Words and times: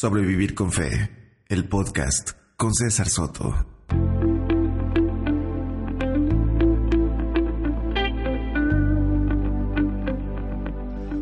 Sobrevivir 0.00 0.54
con 0.54 0.70
Fe, 0.70 1.10
el 1.48 1.68
podcast 1.68 2.30
con 2.56 2.72
César 2.72 3.08
Soto. 3.08 3.52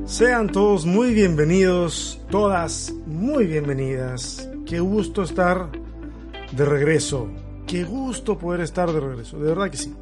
Sean 0.05 0.53
todos 0.53 0.85
muy 0.85 1.15
bienvenidos, 1.15 2.21
todas 2.31 2.93
muy 3.07 3.47
bienvenidas. 3.47 4.47
Qué 4.67 4.79
gusto 4.81 5.23
estar 5.23 5.71
de 6.53 6.65
regreso. 6.67 7.31
Qué 7.67 7.83
gusto 7.83 8.39
poder 8.39 8.61
estar 8.61 8.93
de 8.93 9.01
regreso. 9.01 9.39
De 9.39 9.47
verdad 9.47 9.71
que 9.71 9.79
sí. 9.79 9.95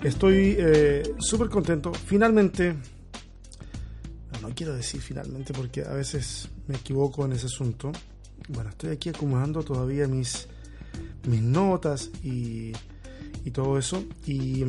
Estoy 0.00 0.54
eh, 0.60 1.02
súper 1.18 1.48
contento. 1.48 1.92
Finalmente, 1.92 2.76
no, 4.32 4.48
no 4.48 4.54
quiero 4.54 4.76
decir 4.76 5.00
finalmente 5.00 5.52
porque 5.52 5.82
a 5.82 5.94
veces 5.94 6.48
me 6.68 6.76
equivoco 6.76 7.24
en 7.24 7.32
ese 7.32 7.46
asunto 7.46 7.90
bueno, 8.48 8.70
estoy 8.70 8.90
aquí 8.90 9.08
acomodando 9.08 9.62
todavía 9.62 10.06
mis, 10.06 10.48
mis 11.26 11.42
notas 11.42 12.10
y, 12.22 12.72
y 13.44 13.50
todo 13.50 13.78
eso. 13.78 14.04
Y 14.26 14.64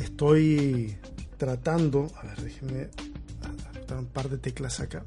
estoy 0.00 0.96
tratando, 1.36 2.10
a 2.16 2.26
ver, 2.26 2.42
déjenme 2.42 2.88
dar 3.86 3.98
un 3.98 4.06
par 4.06 4.28
de 4.28 4.38
teclas 4.38 4.80
acá. 4.80 5.04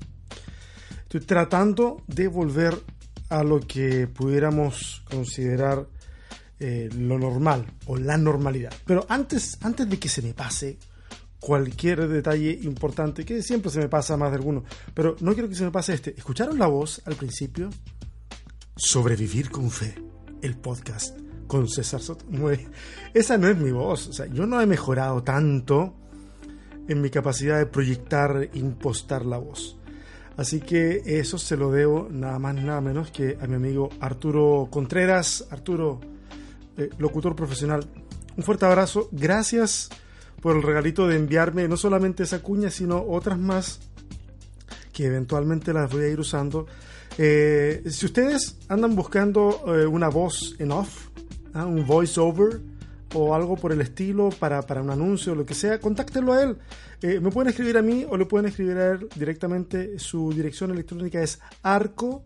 Estoy 1.03 1.21
tratando 1.21 2.03
de 2.07 2.27
volver 2.27 2.79
a 3.29 3.43
lo 3.43 3.59
que 3.59 4.07
pudiéramos 4.07 5.03
considerar 5.09 5.87
eh, 6.59 6.89
lo 6.93 7.17
normal 7.17 7.65
o 7.85 7.97
la 7.97 8.17
normalidad. 8.17 8.73
Pero 8.85 9.05
antes, 9.09 9.57
antes 9.61 9.89
de 9.89 9.97
que 9.97 10.09
se 10.09 10.21
me 10.21 10.33
pase, 10.33 10.77
cualquier 11.39 12.07
detalle 12.07 12.59
importante, 12.63 13.25
que 13.25 13.41
siempre 13.41 13.71
se 13.71 13.79
me 13.79 13.89
pasa 13.89 14.17
más 14.17 14.31
de 14.31 14.37
alguno, 14.37 14.63
pero 14.93 15.15
no 15.21 15.33
quiero 15.33 15.49
que 15.49 15.55
se 15.55 15.63
me 15.63 15.71
pase 15.71 15.93
este. 15.93 16.13
¿Escucharon 16.17 16.59
la 16.59 16.67
voz 16.67 17.01
al 17.05 17.15
principio? 17.15 17.69
Sobrevivir 18.75 19.49
con 19.49 19.71
fe, 19.71 19.95
el 20.41 20.57
podcast 20.57 21.17
con 21.47 21.67
César 21.67 22.01
Soto. 22.01 22.25
Esa 23.13 23.37
no 23.37 23.47
es 23.47 23.57
mi 23.57 23.71
voz, 23.71 24.07
o 24.07 24.13
sea, 24.13 24.27
yo 24.27 24.45
no 24.45 24.61
he 24.61 24.65
mejorado 24.65 25.23
tanto 25.23 25.95
en 26.87 27.01
mi 27.01 27.09
capacidad 27.09 27.57
de 27.57 27.65
proyectar, 27.65 28.49
impostar 28.53 29.25
la 29.25 29.37
voz. 29.37 29.77
Así 30.37 30.61
que 30.61 31.01
eso 31.05 31.37
se 31.37 31.57
lo 31.57 31.71
debo 31.71 32.07
nada 32.09 32.39
más 32.39 32.55
nada 32.55 32.79
menos 32.79 33.11
que 33.11 33.37
a 33.41 33.47
mi 33.47 33.55
amigo 33.55 33.89
Arturo 33.99 34.69
Contreras, 34.71 35.45
Arturo, 35.51 35.99
eh, 36.77 36.89
locutor 36.97 37.35
profesional. 37.35 37.85
Un 38.37 38.43
fuerte 38.43 38.65
abrazo, 38.65 39.09
gracias 39.11 39.89
por 40.41 40.55
el 40.55 40.63
regalito 40.63 41.07
de 41.07 41.15
enviarme 41.15 41.67
no 41.67 41.77
solamente 41.77 42.23
esa 42.23 42.41
cuña, 42.41 42.69
sino 42.69 43.03
otras 43.07 43.37
más 43.37 43.79
que 44.93 45.05
eventualmente 45.05 45.73
las 45.73 45.91
voy 45.91 46.03
a 46.03 46.07
ir 46.09 46.19
usando. 46.19 46.67
Eh, 47.17 47.83
si 47.89 48.05
ustedes 48.05 48.57
andan 48.67 48.95
buscando 48.95 49.63
eh, 49.67 49.85
una 49.85 50.09
voz 50.09 50.55
en 50.59 50.71
off, 50.71 51.07
¿ah? 51.53 51.65
un 51.65 51.85
voice 51.85 52.19
over 52.19 52.61
o 53.13 53.33
algo 53.33 53.55
por 53.55 53.71
el 53.71 53.81
estilo 53.81 54.29
para, 54.29 54.61
para 54.61 54.81
un 54.81 54.89
anuncio 54.89 55.33
o 55.33 55.35
lo 55.35 55.45
que 55.45 55.53
sea, 55.53 55.79
contáctenlo 55.79 56.33
a 56.33 56.43
él. 56.43 56.57
Eh, 57.01 57.19
me 57.19 57.31
pueden 57.31 57.49
escribir 57.49 57.77
a 57.77 57.81
mí 57.81 58.05
o 58.09 58.17
le 58.17 58.25
pueden 58.25 58.47
escribir 58.47 58.77
a 58.77 58.91
él 58.91 59.09
directamente. 59.15 59.97
Su 59.99 60.31
dirección 60.33 60.71
electrónica 60.71 61.21
es 61.21 61.39
arco-arco 61.63 62.23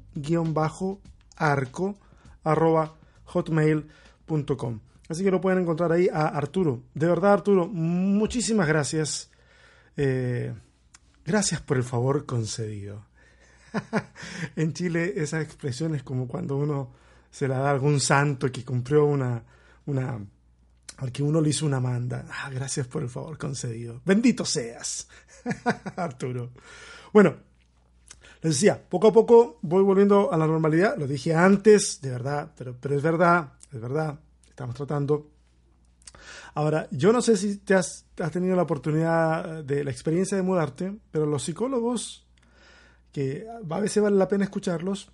arroba 2.44 2.96
hotmail.com. 3.26 4.80
Así 5.14 5.24
que 5.24 5.30
lo 5.30 5.40
pueden 5.40 5.60
encontrar 5.60 5.92
ahí 5.92 6.10
a 6.12 6.26
Arturo. 6.26 6.82
De 6.96 7.06
verdad, 7.06 7.34
Arturo, 7.34 7.68
muchísimas 7.68 8.68
gracias. 8.68 9.30
Eh, 9.96 10.52
gracias 11.24 11.62
por 11.62 11.78
el 11.78 11.84
favor 11.84 12.26
concedido. 12.26 13.06
en 14.56 14.74
Chile 14.74 15.14
esa 15.16 15.40
expresión 15.40 15.94
es 15.94 16.02
como 16.02 16.28
cuando 16.28 16.58
uno 16.58 16.94
se 17.30 17.48
la 17.48 17.60
da 17.60 17.68
a 17.68 17.72
algún 17.74 18.00
santo 18.00 18.52
que 18.52 18.66
cumplió 18.66 19.06
una, 19.06 19.44
una, 19.86 20.20
al 20.98 21.12
que 21.12 21.22
uno 21.22 21.40
le 21.42 21.50
hizo 21.50 21.68
una 21.68 21.80
manda. 21.80 22.26
Ah, 22.32 22.50
gracias 22.50 22.88
por 22.88 23.04
el 23.04 23.10
favor 23.10 23.38
concedido. 23.38 24.02
Bendito 24.04 24.46
seas, 24.46 25.08
Arturo. 25.96 26.54
Bueno, 27.14 27.36
les 28.42 28.56
decía, 28.56 28.82
poco 28.90 29.10
a 29.10 29.14
poco 29.14 29.60
voy 29.62 29.84
volviendo 29.84 30.34
a 30.34 30.38
la 30.40 30.48
normalidad. 30.48 30.98
Lo 30.98 31.06
dije 31.06 31.36
antes, 31.36 32.02
de 32.02 32.10
verdad, 32.10 32.52
pero, 32.58 32.76
pero 32.82 32.96
es 32.96 33.04
verdad, 33.04 33.54
es 33.72 33.80
verdad 33.80 34.18
estamos 34.54 34.76
tratando. 34.76 35.32
Ahora, 36.54 36.88
yo 36.92 37.12
no 37.12 37.24
sé 37.24 37.36
si 37.38 37.58
te 37.58 37.74
has, 37.74 38.06
tenido 38.32 38.56
la 38.56 38.62
oportunidad 38.62 39.64
de 39.64 39.84
la 39.84 39.90
experiencia 39.90 40.38
de 40.38 40.44
mudarte, 40.44 40.96
pero 41.12 41.26
los 41.26 41.44
psicólogos, 41.44 42.28
que 43.12 43.48
a 43.50 43.80
veces 43.80 44.04
vale 44.04 44.16
la 44.16 44.28
pena 44.28 44.44
escucharlos, 44.44 45.10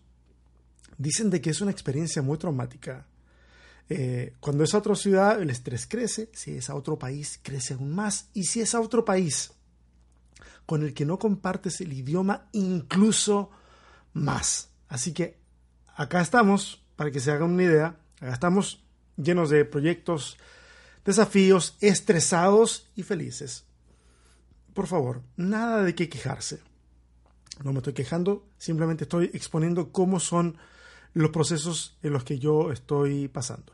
dicen 0.98 1.30
de 1.30 1.40
que 1.40 1.52
es 1.52 1.62
una 1.62 1.72
experiencia 1.72 2.22
muy 2.22 2.38
traumática. 2.38 3.08
Eh, 3.88 4.36
cuando 4.42 4.66
es 4.66 4.74
a 4.74 4.80
otra 4.80 4.96
ciudad, 4.96 5.42
el 5.42 5.50
estrés 5.50 5.88
crece, 5.88 6.30
si 6.34 6.58
es 6.58 6.70
a 6.70 6.76
otro 6.76 7.00
país, 7.00 7.40
crece 7.42 7.76
aún 7.76 7.96
más, 7.96 8.30
y 8.34 8.44
si 8.44 8.60
es 8.60 8.76
a 8.76 8.82
otro 8.82 9.06
país 9.06 9.54
con 10.66 10.84
el 10.84 10.94
que 10.94 11.06
no 11.06 11.18
compartes 11.18 11.80
el 11.80 11.94
idioma, 11.94 12.50
incluso 12.52 13.52
más. 14.12 14.70
Así 14.90 15.14
que 15.14 15.40
acá 15.96 16.20
estamos, 16.20 16.84
para 16.98 17.10
que 17.10 17.22
se 17.22 17.32
hagan 17.32 17.52
una 17.52 17.64
idea, 17.64 17.96
acá 18.20 18.34
estamos 18.34 18.84
llenos 19.22 19.50
de 19.50 19.66
proyectos, 19.66 20.38
desafíos, 21.06 21.78
estresados 21.82 22.90
y 22.96 23.04
felices. 23.04 23.66
Por 24.74 24.88
favor, 24.88 25.22
nada 25.36 25.84
de 25.84 25.96
qué 25.96 26.10
quejarse. 26.10 26.60
No 27.64 27.74
me 27.74 27.80
estoy 27.80 27.94
quejando, 27.94 28.46
simplemente 28.58 29.04
estoy 29.04 29.30
exponiendo 29.34 29.92
cómo 29.92 30.20
son 30.20 30.58
los 31.14 31.32
procesos 31.32 31.98
en 32.04 32.14
los 32.14 32.24
que 32.24 32.40
yo 32.40 32.72
estoy 32.72 33.28
pasando. 33.28 33.74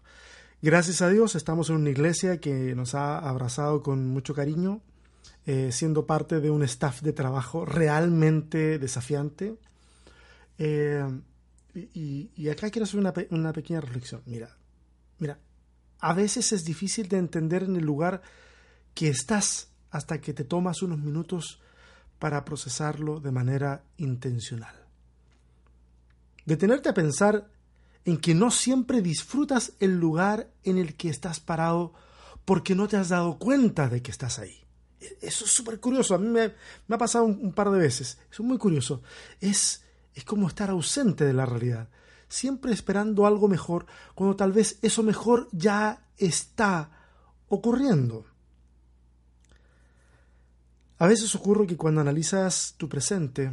Gracias 0.62 1.02
a 1.02 1.10
Dios 1.10 1.36
estamos 1.36 1.70
en 1.70 1.76
una 1.76 1.90
iglesia 1.90 2.40
que 2.40 2.74
nos 2.74 2.96
ha 2.96 3.20
abrazado 3.20 3.84
con 3.84 4.08
mucho 4.08 4.34
cariño, 4.34 4.82
eh, 5.46 5.72
siendo 5.72 6.08
parte 6.08 6.40
de 6.40 6.50
un 6.50 6.64
staff 6.64 7.02
de 7.02 7.14
trabajo 7.14 7.66
realmente 7.66 8.80
desafiante. 8.80 9.58
Eh, 10.58 11.06
y, 11.94 12.50
acá 12.50 12.72
quiero 12.72 12.86
hacer 12.86 13.00
una, 13.00 13.14
una 13.32 13.54
pequeña 13.54 13.82
reflexión. 13.82 14.22
Mira, 14.26 14.56
Mira, 15.20 15.40
a 16.00 16.14
veces 16.14 16.52
es 16.52 16.66
difícil 16.66 17.08
de 17.08 17.18
entender 17.18 17.64
en 17.64 17.76
el 17.76 17.86
lugar 17.86 18.22
que 18.94 19.08
estás 19.08 19.70
hasta 19.92 20.20
que 20.20 20.34
te 20.34 20.44
tomas 20.44 20.82
unos 20.82 21.00
minutos 21.00 21.62
para 22.20 22.46
procesarlo 22.46 23.20
de 23.20 23.32
manera 23.32 23.84
intencional. 23.98 24.76
Detenerte 26.46 26.90
a 26.90 26.94
pensar 26.94 27.50
en 28.06 28.18
que 28.18 28.36
no 28.36 28.52
siempre 28.52 29.02
disfrutas 29.02 29.74
el 29.80 29.98
lugar 29.98 30.50
en 30.64 30.78
el 30.78 30.96
que 30.96 31.10
estás 31.10 31.40
parado 31.40 31.94
porque 32.46 32.76
no 32.76 32.88
te 32.88 32.98
has 32.98 33.10
dado 33.10 33.40
cuenta 33.40 33.90
de 33.90 34.02
que 34.02 34.12
estás 34.12 34.38
ahí. 34.38 34.64
E-, 35.00 35.18
eso 35.22 35.46
es 35.46 35.52
súper 35.52 35.80
curioso. 35.80 36.14
A 36.14 36.20
mí 36.20 36.28
me, 36.28 36.54
ha 36.94 36.98
pasado 36.98 37.26
un, 37.26 37.54
par 37.54 37.72
de 37.72 37.80
veces. 37.80 38.20
Es 38.32 38.40
muy 38.42 38.58
curioso. 38.58 39.02
Es, 39.42 39.84
es 40.14 40.24
como 40.24 40.48
estar 40.48 40.70
ausente 40.70 41.26
de 41.26 41.34
la 41.34 41.46
realidad 41.46 41.90
siempre 42.36 42.74
esperando 42.74 43.26
algo 43.26 43.48
mejor, 43.48 43.86
cuando 44.14 44.36
tal 44.36 44.52
vez 44.52 44.78
eso 44.82 45.04
mejor 45.04 45.48
ya 45.52 46.06
está 46.18 46.92
ocurriendo. 47.48 48.26
A 50.98 51.08
veces 51.08 51.34
ocurre 51.36 51.68
que 51.68 51.78
cuando 51.78 52.02
analizas 52.02 52.76
tu 52.78 52.88
presente, 52.88 53.52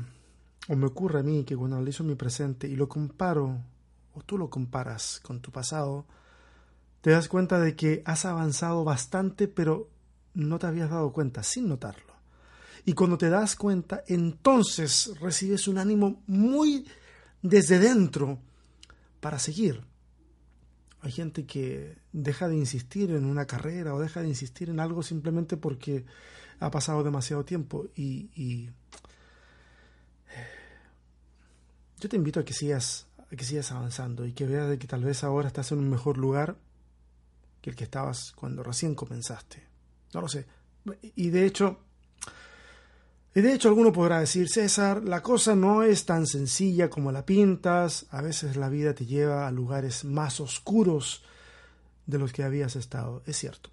o 0.69 0.77
me 0.77 0.87
ocurre 0.87 1.21
a 1.21 1.23
mí 1.23 1.45
que 1.45 1.57
cuando 1.57 1.77
analizo 1.77 2.05
mi 2.05 2.15
presente 2.15 2.69
y 2.69 2.77
lo 2.77 2.89
comparo, 2.89 3.59
o 4.15 4.23
tú 4.23 4.39
lo 4.39 4.51
comparas 4.51 5.21
con 5.23 5.41
tu 5.41 5.51
pasado, 5.51 6.05
te 7.01 7.11
das 7.11 7.29
cuenta 7.29 7.59
de 7.59 7.75
que 7.75 8.03
has 8.05 8.25
avanzado 8.25 8.85
bastante, 8.85 9.49
pero 9.49 9.89
no 10.35 10.59
te 10.59 10.67
habías 10.67 10.91
dado 10.91 11.13
cuenta 11.13 11.43
sin 11.43 11.69
notarlo. 11.69 12.13
Y 12.85 12.95
cuando 12.95 13.19
te 13.19 13.29
das 13.29 13.57
cuenta, 13.57 14.03
entonces 14.07 15.13
recibes 15.21 15.69
un 15.69 15.79
ánimo 15.79 16.23
muy 16.27 16.87
desde 17.43 17.79
dentro 17.79 18.39
para 19.23 19.39
seguir. 19.39 19.85
Hay 21.01 21.13
gente 21.13 21.47
que 21.47 21.97
deja 22.13 22.49
de 22.49 22.57
insistir 22.57 23.13
en 23.13 23.25
una 23.25 23.47
carrera 23.47 23.95
o 23.95 24.01
deja 24.01 24.21
de 24.21 24.27
insistir 24.27 24.69
en 24.69 24.81
algo 24.81 25.05
simplemente 25.05 25.57
porque 25.57 26.05
ha 26.59 26.73
pasado 26.73 27.05
demasiado 27.05 27.45
tiempo 27.45 27.87
y, 27.95 28.69
yo 32.01 32.09
te 32.09 32.17
invito 32.17 32.41
a 32.41 32.45
que 32.45 32.53
sigas 32.53 33.07
a 33.31 33.37
que 33.37 33.45
sigas 33.45 33.71
avanzando 33.71 34.27
y 34.27 34.33
que 34.33 34.45
veas 34.45 34.69
de 34.69 34.77
que 34.77 34.89
tal 34.89 35.05
vez 35.05 35.23
ahora 35.23 35.47
estás 35.47 35.71
en 35.71 35.79
un 35.79 35.89
mejor 35.89 36.19
lugar 36.19 36.57
que 37.61 37.71
el 37.71 37.77
que 37.77 37.85
estabas 37.85 38.33
cuando 38.33 38.65
recién 38.65 38.97
comenzaste. 38.97 39.63
No 40.13 40.21
lo 40.21 40.29
sé. 40.29 40.47
Y 41.15 41.31
de 41.31 41.47
hecho, 41.47 41.79
y 43.35 43.41
de 43.41 43.55
hecho 43.55 43.69
alguno 43.69 43.93
podrá 43.93 44.21
decir, 44.21 44.49
César, 44.49 45.03
la 45.05 45.23
cosa 45.23 45.55
no 45.55 45.83
es 45.83 46.05
tan 46.05 46.27
sencilla 46.27 46.91
como 46.91 47.13
la 47.13 47.25
pintas, 47.25 48.07
a 48.11 48.21
veces 48.21 48.57
la 48.57 48.69
vida 48.69 48.95
te 48.95 49.07
lleva 49.07 49.47
a 49.47 49.51
lugares 49.51 50.05
más 50.05 50.39
oscuros 50.41 51.25
de 52.07 52.19
los 52.19 52.33
que 52.33 52.43
habías 52.43 52.77
estado. 52.77 53.23
Es 53.25 53.39
cierto. 53.39 53.71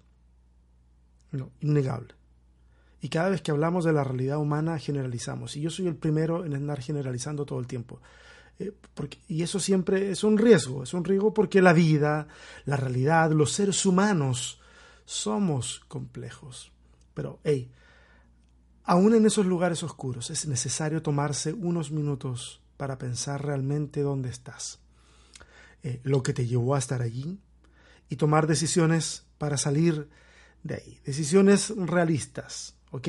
No, 1.32 1.50
innegable. 1.60 2.14
Y 3.02 3.08
cada 3.08 3.28
vez 3.28 3.42
que 3.42 3.50
hablamos 3.50 3.84
de 3.84 3.92
la 3.92 4.04
realidad 4.04 4.38
humana 4.38 4.78
generalizamos. 4.78 5.56
Y 5.56 5.60
yo 5.60 5.70
soy 5.70 5.86
el 5.86 5.96
primero 5.96 6.44
en 6.44 6.54
andar 6.54 6.80
generalizando 6.80 7.44
todo 7.44 7.60
el 7.60 7.66
tiempo. 7.66 8.00
Eh, 8.58 8.72
y 9.28 9.42
eso 9.42 9.60
siempre 9.60 10.10
es 10.10 10.24
un 10.24 10.36
riesgo, 10.38 10.82
es 10.82 10.92
un 10.92 11.04
riesgo 11.04 11.32
porque 11.32 11.62
la 11.62 11.72
vida, 11.72 12.28
la 12.64 12.76
realidad, 12.76 13.30
los 13.32 13.52
seres 13.52 13.84
humanos 13.86 14.60
somos 15.04 15.80
complejos. 15.88 16.72
Pero, 17.14 17.40
hey, 17.44 17.70
aún 18.90 19.14
en 19.14 19.24
esos 19.24 19.46
lugares 19.46 19.84
oscuros 19.84 20.30
es 20.30 20.48
necesario 20.48 21.00
tomarse 21.00 21.52
unos 21.52 21.92
minutos 21.92 22.60
para 22.76 22.98
pensar 22.98 23.40
realmente 23.46 24.00
dónde 24.00 24.30
estás, 24.30 24.80
eh, 25.84 26.00
lo 26.02 26.24
que 26.24 26.32
te 26.32 26.48
llevó 26.48 26.74
a 26.74 26.80
estar 26.80 27.00
allí 27.00 27.38
y 28.08 28.16
tomar 28.16 28.48
decisiones 28.48 29.26
para 29.38 29.58
salir 29.58 30.08
de 30.64 30.74
ahí. 30.74 31.00
Decisiones 31.04 31.72
realistas, 31.76 32.74
¿ok? 32.90 33.08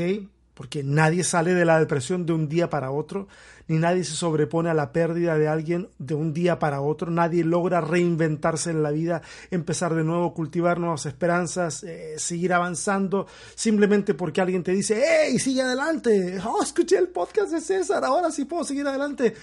Porque 0.54 0.84
nadie 0.84 1.24
sale 1.24 1.54
de 1.54 1.66
la 1.66 1.80
depresión 1.80 2.26
de 2.26 2.34
un 2.34 2.50
día 2.50 2.70
para 2.70 2.92
otro, 2.92 3.28
ni 3.68 3.78
nadie 3.78 4.04
se 4.04 4.14
sobrepone 4.14 4.70
a 4.70 4.74
la 4.74 4.92
pérdida 4.92 5.38
de 5.38 5.48
alguien 5.48 5.90
de 5.98 6.14
un 6.14 6.34
día 6.34 6.60
para 6.60 6.82
otro, 6.82 7.10
nadie 7.10 7.44
logra 7.44 7.80
reinventarse 7.80 8.70
en 8.70 8.84
la 8.84 8.92
vida, 8.92 9.22
empezar 9.50 9.96
de 9.96 10.04
nuevo, 10.04 10.34
cultivar 10.34 10.80
nuevas 10.80 11.06
esperanzas, 11.06 11.84
eh, 11.84 12.16
seguir 12.18 12.54
avanzando, 12.54 13.28
simplemente 13.56 14.14
porque 14.14 14.42
alguien 14.42 14.64
te 14.64 14.74
dice, 14.74 15.02
¡hey, 15.06 15.40
sigue 15.40 15.62
adelante! 15.62 16.40
¡Oh, 16.46 16.62
escuché 16.62 16.98
el 16.98 17.08
podcast 17.08 17.52
de 17.54 17.62
César, 17.62 18.04
ahora 18.04 18.30
sí 18.30 18.46
puedo 18.46 18.64
seguir 18.64 18.86
adelante! 18.86 19.34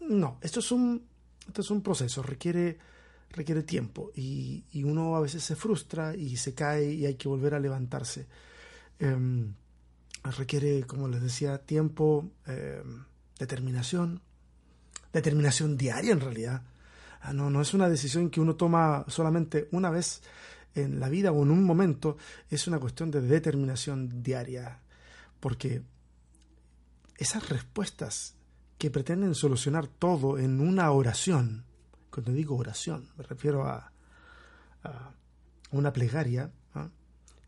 No, 0.00 0.38
esto 0.40 0.60
es 0.60 0.72
un, 0.72 1.06
esto 1.46 1.60
es 1.60 1.70
un 1.70 1.82
proceso, 1.82 2.22
requiere 2.22 2.78
requiere 3.30 3.62
tiempo 3.62 4.10
y, 4.14 4.64
uno 4.84 5.16
a 5.16 5.20
veces 5.20 5.42
se 5.44 5.56
frustra 5.56 6.16
y 6.16 6.36
se 6.36 6.54
cae 6.54 6.92
y 6.92 7.06
hay 7.06 7.14
que 7.14 7.28
volver 7.28 7.54
a 7.54 7.60
levantarse. 7.60 8.26
Em, 8.98 9.54
requiere, 10.30 10.84
como 10.84 11.08
les 11.08 11.22
decía, 11.22 11.58
tiempo, 11.58 12.30
em, 12.46 13.04
determinación, 13.38 14.22
determinación 15.12 15.76
diaria 15.76 16.12
en 16.12 16.20
realidad. 16.20 16.62
Ah, 17.20 17.32
no, 17.32 17.50
no 17.50 17.60
es 17.60 17.74
una 17.74 17.88
decisión 17.88 18.30
que 18.30 18.40
uno 18.40 18.56
toma 18.56 19.04
solamente 19.08 19.68
una 19.72 19.90
vez 19.90 20.22
en 20.74 21.00
la 21.00 21.08
vida 21.08 21.32
o 21.32 21.42
en 21.42 21.50
un 21.50 21.64
momento, 21.64 22.16
es 22.50 22.66
una 22.66 22.78
cuestión 22.78 23.10
de 23.10 23.20
determinación 23.20 24.22
diaria, 24.22 24.80
porque 25.40 25.82
esas 27.16 27.48
respuestas 27.48 28.36
que 28.78 28.90
pretenden 28.90 29.34
solucionar 29.34 29.88
todo 29.88 30.38
en 30.38 30.60
una 30.60 30.90
oración, 30.92 31.64
cuando 32.10 32.32
digo 32.32 32.56
oración, 32.56 33.08
me 33.16 33.24
refiero 33.24 33.66
a, 33.66 33.92
una 35.70 35.92
plegaria. 35.92 36.50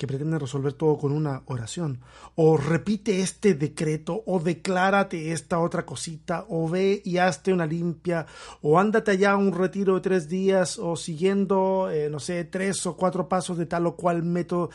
Que 0.00 0.06
pretende 0.06 0.38
resolver 0.38 0.72
todo 0.72 0.96
con 0.96 1.12
una 1.12 1.42
oración. 1.44 2.00
O 2.34 2.56
repite 2.56 3.20
este 3.20 3.52
decreto, 3.52 4.22
o 4.24 4.40
declárate 4.40 5.32
esta 5.32 5.58
otra 5.58 5.84
cosita, 5.84 6.46
o 6.48 6.70
ve 6.70 7.02
y 7.04 7.18
hazte 7.18 7.52
una 7.52 7.66
limpia, 7.66 8.24
o 8.62 8.80
ándate 8.80 9.10
allá 9.10 9.32
a 9.32 9.36
un 9.36 9.52
retiro 9.52 9.96
de 9.96 10.00
tres 10.00 10.26
días, 10.26 10.78
o 10.78 10.96
siguiendo, 10.96 11.90
eh, 11.90 12.08
no 12.08 12.18
sé, 12.18 12.44
tres 12.44 12.86
o 12.86 12.96
cuatro 12.96 13.28
pasos 13.28 13.58
de 13.58 13.66
tal 13.66 13.86
o 13.88 13.94
cual 13.94 14.22
método. 14.22 14.70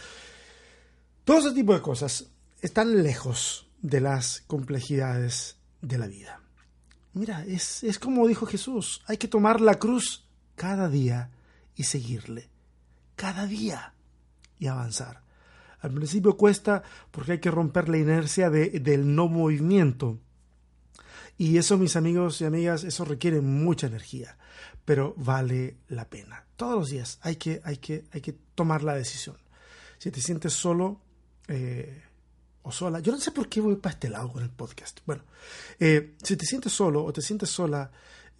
Todo 1.23 1.39
ese 1.39 1.53
tipo 1.53 1.73
de 1.73 1.81
cosas 1.81 2.27
están 2.61 3.01
lejos 3.01 3.67
de 3.81 4.01
las 4.01 4.43
complejidades 4.45 5.57
de 5.81 5.97
la 5.97 6.05
vida. 6.05 6.39
Mira, 7.13 7.43
es, 7.45 7.83
es 7.83 7.97
como 7.97 8.27
dijo 8.27 8.45
Jesús, 8.45 9.01
hay 9.07 9.17
que 9.17 9.27
tomar 9.27 9.59
la 9.59 9.79
cruz 9.79 10.27
cada 10.55 10.87
día 10.87 11.31
y 11.75 11.85
seguirle, 11.85 12.47
cada 13.15 13.47
día 13.47 13.94
y 14.59 14.67
avanzar. 14.67 15.21
Al 15.79 15.91
principio 15.91 16.37
cuesta 16.37 16.83
porque 17.11 17.33
hay 17.33 17.39
que 17.39 17.51
romper 17.51 17.89
la 17.89 17.97
inercia 17.97 18.49
de, 18.49 18.69
del 18.79 19.15
no 19.15 19.27
movimiento. 19.27 20.19
Y 21.37 21.57
eso, 21.57 21.77
mis 21.77 21.95
amigos 21.95 22.39
y 22.41 22.45
amigas, 22.45 22.83
eso 22.83 23.03
requiere 23.05 23.41
mucha 23.41 23.87
energía, 23.87 24.37
pero 24.85 25.13
vale 25.17 25.77
la 25.89 26.09
pena. 26.09 26.45
Todos 26.55 26.75
los 26.75 26.89
días 26.89 27.19
hay 27.21 27.35
que, 27.35 27.61
hay 27.63 27.77
que, 27.77 28.05
hay 28.11 28.21
que 28.21 28.33
tomar 28.55 28.83
la 28.83 28.95
decisión. 28.95 29.37
Si 29.97 30.11
te 30.11 30.21
sientes 30.21 30.53
solo, 30.53 31.01
eh, 31.47 32.01
o 32.65 32.71
sola. 32.71 32.99
Yo 32.99 33.11
no 33.11 33.19
sé 33.19 33.31
por 33.31 33.47
qué 33.47 33.61
voy 33.61 33.75
para 33.75 33.93
este 33.93 34.09
lado 34.09 34.31
con 34.31 34.43
el 34.43 34.49
podcast. 34.49 34.99
Bueno, 35.05 35.23
eh, 35.79 36.15
si 36.21 36.35
te 36.35 36.45
sientes 36.45 36.73
solo 36.73 37.03
o 37.03 37.13
te 37.13 37.21
sientes 37.21 37.49
sola, 37.49 37.91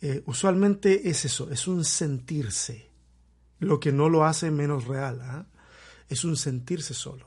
eh, 0.02 0.24
usualmente 0.26 1.10
es 1.10 1.26
eso, 1.26 1.50
es 1.52 1.68
un 1.68 1.86
sentirse, 1.86 2.90
lo 3.60 3.80
que 3.80 3.92
no 3.92 4.10
lo 4.10 4.26
hace 4.26 4.50
menos 4.52 4.86
real. 4.86 5.48
Es 6.10 6.24
un 6.24 6.36
sentirse 6.38 6.94
solo. 6.94 7.26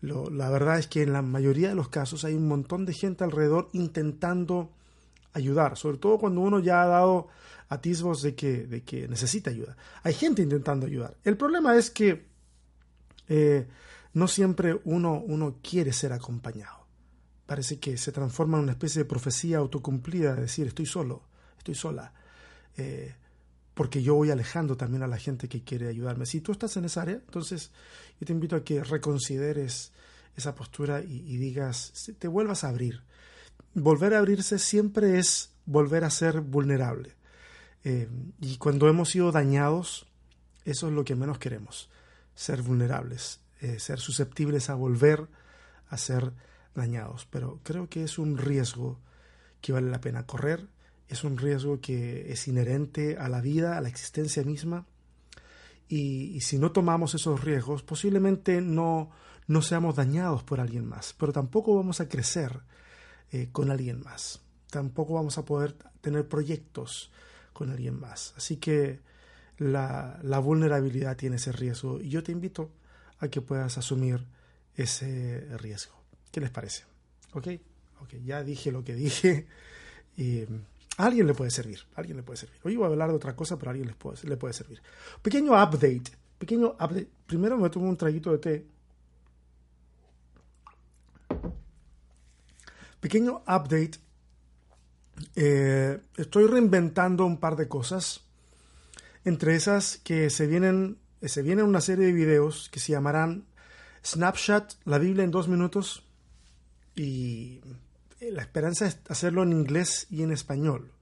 la 0.00 0.50
verdad 0.50 0.78
es 0.78 0.86
que 0.86 1.02
en 1.02 1.12
la 1.12 1.22
mayoría 1.22 1.70
de 1.70 1.74
los 1.74 1.88
casos 1.88 2.24
hay 2.24 2.34
un 2.34 2.46
montón 2.46 2.84
de 2.84 2.92
gente 2.92 3.24
alrededor 3.24 3.70
intentando 3.72 4.70
ayudar, 5.32 5.76
sobre 5.76 5.98
todo 5.98 6.18
cuando 6.18 6.40
uno 6.40 6.60
ya 6.60 6.82
ha 6.82 6.86
dado 6.86 7.28
atisbos 7.68 8.22
de 8.22 8.34
que, 8.34 8.66
de 8.66 8.82
que 8.82 9.08
necesita 9.08 9.50
ayuda. 9.50 9.76
Hay 10.02 10.14
gente 10.14 10.42
intentando 10.42 10.86
ayudar. 10.86 11.16
El 11.24 11.36
problema 11.36 11.76
es 11.76 11.90
que 11.90 12.26
eh, 13.28 13.66
no 14.12 14.28
siempre 14.28 14.80
uno, 14.84 15.20
uno 15.26 15.56
quiere 15.62 15.92
ser 15.92 16.12
acompañado. 16.12 16.86
Parece 17.46 17.78
que 17.78 17.96
se 17.98 18.12
transforma 18.12 18.58
en 18.58 18.64
una 18.64 18.72
especie 18.72 19.02
de 19.02 19.08
profecía 19.08 19.58
autocumplida 19.58 20.34
de 20.34 20.42
decir 20.42 20.66
estoy 20.66 20.86
solo, 20.86 21.22
estoy 21.58 21.74
sola, 21.74 22.12
eh, 22.76 23.14
porque 23.74 24.02
yo 24.02 24.14
voy 24.14 24.30
alejando 24.30 24.76
también 24.76 25.02
a 25.02 25.08
la 25.08 25.18
gente 25.18 25.48
que 25.48 25.62
quiere 25.62 25.88
ayudarme. 25.88 26.26
Si 26.26 26.40
tú 26.40 26.52
estás 26.52 26.76
en 26.76 26.84
esa 26.84 27.02
área, 27.02 27.14
entonces 27.14 27.72
yo 28.20 28.26
te 28.26 28.32
invito 28.32 28.56
a 28.56 28.64
que 28.64 28.82
reconsideres 28.82 29.92
esa 30.36 30.54
postura 30.54 31.00
y, 31.02 31.36
digas, 31.36 31.92
te 32.18 32.28
vuelvas 32.28 32.64
a 32.64 32.68
abrir. 32.68 33.02
Volver 33.74 34.14
a 34.14 34.18
abrirse 34.18 34.58
siempre 34.58 35.18
es 35.18 35.52
volver 35.66 36.04
a 36.04 36.10
ser 36.10 36.40
vulnerable. 36.40 37.14
Eh, 37.84 38.08
y 38.40 38.56
cuando 38.56 38.88
hemos 38.88 39.10
sido 39.10 39.32
dañados, 39.32 40.06
eso 40.64 40.88
es 40.88 40.92
lo 40.92 41.04
que 41.04 41.16
menos 41.16 41.38
queremos, 41.38 41.90
ser 42.34 42.62
vulnerables, 42.62 43.40
eh, 43.60 43.78
ser 43.78 43.98
susceptibles 43.98 44.70
a 44.70 44.74
volver 44.74 45.28
a 45.88 45.98
ser 45.98 46.32
dañados. 46.74 47.26
Pero 47.30 47.60
creo 47.62 47.88
que 47.88 48.04
es 48.04 48.18
un 48.18 48.38
riesgo 48.38 49.00
que 49.60 49.72
vale 49.72 49.90
la 49.90 50.00
pena 50.00 50.26
correr, 50.26 50.68
es 51.08 51.24
un 51.24 51.36
riesgo 51.36 51.80
que 51.80 52.32
es 52.32 52.48
inherente 52.48 53.16
a 53.18 53.28
la 53.28 53.40
vida, 53.40 53.76
a 53.76 53.80
la 53.80 53.88
existencia 53.88 54.42
misma. 54.42 54.86
Y, 55.88 56.40
si 56.40 56.58
no 56.58 56.72
tomamos 56.72 57.14
esos 57.14 57.44
riesgos, 57.44 57.82
posiblemente 57.82 58.60
no, 58.60 59.10
no 59.46 59.62
seamos 59.62 59.96
dañados 59.96 60.42
por 60.42 60.60
alguien 60.60 60.86
más, 60.86 61.14
pero 61.18 61.32
tampoco 61.32 61.76
vamos 61.76 62.00
a 62.00 62.08
crecer 62.08 62.60
eh, 63.30 63.48
con 63.52 63.70
alguien 63.70 64.00
más. 64.02 64.40
Tampoco 64.70 65.14
vamos 65.14 65.38
a 65.38 65.44
poder 65.44 65.74
tener 66.00 66.26
proyectos 66.26 67.12
con 67.52 67.70
alguien 67.70 68.00
más. 68.00 68.34
Así 68.36 68.56
que 68.56 69.00
la, 69.58 70.18
la 70.22 70.38
vulnerabilidad 70.38 71.16
tiene 71.16 71.36
ese 71.36 71.52
riesgo. 71.52 72.00
Y 72.00 72.08
yo 72.08 72.22
te 72.22 72.32
invito 72.32 72.72
a 73.18 73.28
que 73.28 73.40
puedas 73.40 73.78
asumir 73.78 74.26
ese 74.74 75.46
riesgo. 75.58 75.94
¿Qué 76.32 76.40
les 76.40 76.50
parece? 76.50 76.84
¿Ok? 77.34 77.48
Ok, 78.00 78.14
ya 78.24 78.42
dije 78.42 78.72
lo 78.72 78.82
que 78.84 78.94
dije. 78.94 79.46
Y 80.16 80.44
a 80.96 81.06
alguien 81.06 81.26
le 81.26 81.34
puede 81.34 81.50
servir, 81.50 81.80
a 81.94 82.00
alguien 82.00 82.16
le 82.16 82.22
puede 82.22 82.36
servir. 82.36 82.60
Hoy 82.62 82.76
voy 82.76 82.84
a 82.84 82.88
hablar 82.88 83.10
de 83.10 83.16
otra 83.16 83.34
cosa, 83.34 83.58
pero 83.58 83.70
a 83.70 83.72
alguien 83.72 83.88
les 83.88 83.96
puede, 83.96 84.16
le 84.28 84.36
puede 84.36 84.54
servir. 84.54 84.80
Pequeño 85.22 85.52
update, 85.52 86.04
pequeño 86.38 86.70
update. 86.72 87.08
Primero 87.26 87.56
me 87.56 87.70
tomo 87.70 87.88
un 87.88 87.96
traguito 87.96 88.30
de 88.32 88.38
té. 88.38 88.66
Pequeño 93.00 93.42
update. 93.46 93.92
Eh, 95.36 96.00
estoy 96.16 96.46
reinventando 96.46 97.26
un 97.26 97.38
par 97.38 97.56
de 97.56 97.68
cosas. 97.68 98.22
Entre 99.24 99.54
esas 99.54 99.98
que 99.98 100.30
se 100.30 100.46
vienen 100.46 100.98
se 101.28 101.42
viene 101.42 101.62
una 101.62 101.80
serie 101.80 102.06
de 102.06 102.12
videos 102.12 102.68
que 102.70 102.80
se 102.80 102.92
llamarán 102.92 103.46
Snapshot, 104.04 104.78
la 104.84 104.98
Biblia 104.98 105.24
en 105.24 105.30
dos 105.30 105.48
minutos. 105.48 106.04
Y 106.94 107.60
la 108.30 108.42
esperanza 108.42 108.86
es 108.86 108.98
hacerlo 109.08 109.42
en 109.42 109.52
inglés 109.52 110.06
y 110.10 110.22
en 110.22 110.32
español. 110.32 110.92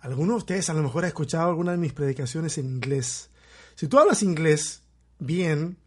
Algunos 0.00 0.34
de 0.34 0.38
ustedes 0.38 0.70
a 0.70 0.74
lo 0.74 0.82
mejor 0.82 1.04
han 1.04 1.08
escuchado 1.08 1.48
alguna 1.48 1.72
de 1.72 1.78
mis 1.78 1.92
predicaciones 1.92 2.58
en 2.58 2.66
inglés. 2.66 3.30
Si 3.74 3.88
tú 3.88 3.98
hablas 3.98 4.22
inglés 4.22 4.82
bien, 5.18 5.78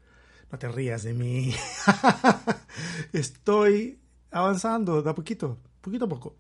no 0.51 0.58
te 0.58 0.67
rías 0.67 1.03
de 1.03 1.13
mí. 1.13 1.53
Estoy 3.13 4.00
avanzando 4.32 5.01
de 5.01 5.10
a 5.10 5.15
poquito, 5.15 5.58
poquito 5.82 6.06
a 6.06 6.10
poco. 6.10 6.36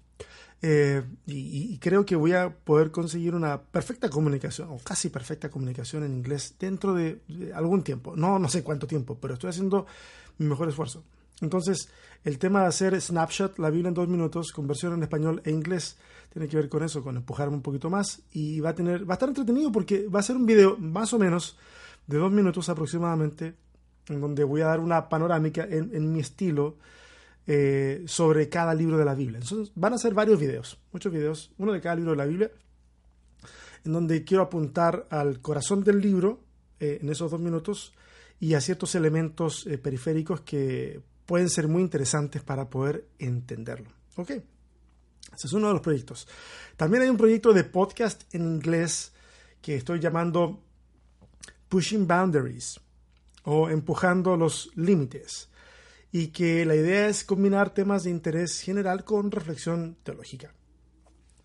Eh, 0.61 1.03
y, 1.27 1.77
creo 1.77 2.03
que 2.03 2.15
voy 2.15 2.33
a 2.33 2.49
poder 2.49 2.89
conseguir 2.89 3.35
una 3.35 3.61
perfecta 3.61 4.09
comunicación, 4.09 4.69
o 4.71 4.79
casi 4.79 5.09
perfecta 5.09 5.49
comunicación 5.49 6.03
en 6.03 6.13
inglés 6.13 6.55
dentro 6.59 6.95
de, 6.95 7.21
algún 7.53 7.83
tiempo. 7.83 8.15
No, 8.15 8.39
no 8.39 8.49
sé 8.49 8.63
cuánto 8.63 8.87
tiempo, 8.87 9.19
pero 9.21 9.35
estoy 9.35 9.51
haciendo 9.51 9.85
mi 10.39 10.47
mejor 10.47 10.69
esfuerzo. 10.69 11.03
Entonces, 11.41 11.89
el 12.23 12.39
tema 12.39 12.61
de 12.61 12.67
hacer 12.67 12.99
snapshot, 12.99 13.59
la 13.59 13.69
Biblia 13.69 13.89
en 13.89 13.93
dos 13.93 14.07
minutos, 14.07 14.51
con 14.51 14.67
versión 14.67 14.93
en 14.93 15.03
español 15.03 15.41
e 15.45 15.51
inglés, 15.51 15.97
tiene 16.31 16.47
que 16.47 16.57
ver 16.57 16.69
con 16.69 16.83
eso, 16.83 17.03
con 17.03 17.15
empujarme 17.15 17.55
un 17.55 17.61
poquito 17.61 17.89
más. 17.89 18.21
Y 18.31 18.59
va 18.59 18.69
a 18.69 18.75
tener, 18.75 19.07
va 19.07 19.13
a 19.13 19.15
estar 19.15 19.29
entretenido 19.29 19.71
porque 19.71 20.07
va 20.07 20.19
a 20.19 20.23
ser 20.23 20.35
un 20.35 20.45
video 20.45 20.77
más 20.77 21.13
o 21.13 21.19
menos 21.19 21.57
de 22.07 22.17
dos 22.17 22.31
minutos 22.31 22.69
aproximadamente, 22.69 23.55
en 24.07 24.21
donde 24.21 24.43
voy 24.43 24.61
a 24.61 24.67
dar 24.67 24.79
una 24.79 25.09
panorámica 25.09 25.63
en, 25.63 25.93
en 25.93 26.11
mi 26.11 26.21
estilo 26.21 26.77
eh, 27.49 28.03
sobre 28.07 28.49
cada 28.49 28.73
libro 28.73 28.97
de 28.97 29.05
la 29.05 29.15
Biblia. 29.15 29.39
Entonces 29.41 29.71
van 29.73 29.93
a 29.93 29.97
ser 29.97 30.13
varios 30.13 30.37
videos, 30.37 30.77
muchos 30.91 31.13
videos, 31.13 31.49
uno 31.57 31.71
de 31.71 31.79
cada 31.79 31.95
libro 31.95 32.11
de 32.11 32.17
la 32.17 32.25
Biblia, 32.25 32.51
en 33.85 33.93
donde 33.93 34.25
quiero 34.25 34.43
apuntar 34.43 35.07
al 35.09 35.39
corazón 35.39 35.81
del 35.81 36.01
libro 36.01 36.41
eh, 36.81 36.99
en 37.01 37.09
esos 37.09 37.31
dos 37.31 37.39
minutos 37.39 37.93
y 38.41 38.53
a 38.53 38.59
ciertos 38.59 38.95
elementos 38.95 39.65
eh, 39.65 39.77
periféricos 39.77 40.41
que 40.41 40.99
pueden 41.27 41.49
ser 41.49 41.67
muy 41.67 41.83
interesantes 41.83 42.41
para 42.41 42.69
poder 42.69 43.07
entenderlo. 43.19 43.91
¿Ok? 44.15 44.31
Ese 44.31 45.45
es 45.45 45.53
uno 45.53 45.67
de 45.67 45.73
los 45.73 45.83
proyectos. 45.83 46.27
También 46.75 47.03
hay 47.03 47.09
un 47.09 47.17
proyecto 47.17 47.53
de 47.53 47.63
podcast 47.63 48.23
en 48.33 48.41
inglés 48.41 49.11
que 49.61 49.75
estoy 49.75 49.99
llamando 49.99 50.63
Pushing 51.69 52.07
Boundaries 52.07 52.79
o 53.43 53.69
Empujando 53.69 54.35
los 54.35 54.71
Límites 54.75 55.49
y 56.11 56.27
que 56.29 56.65
la 56.65 56.75
idea 56.75 57.07
es 57.07 57.23
combinar 57.23 57.73
temas 57.73 58.03
de 58.03 58.09
interés 58.09 58.61
general 58.61 59.03
con 59.03 59.29
reflexión 59.29 59.97
teológica. 60.03 60.53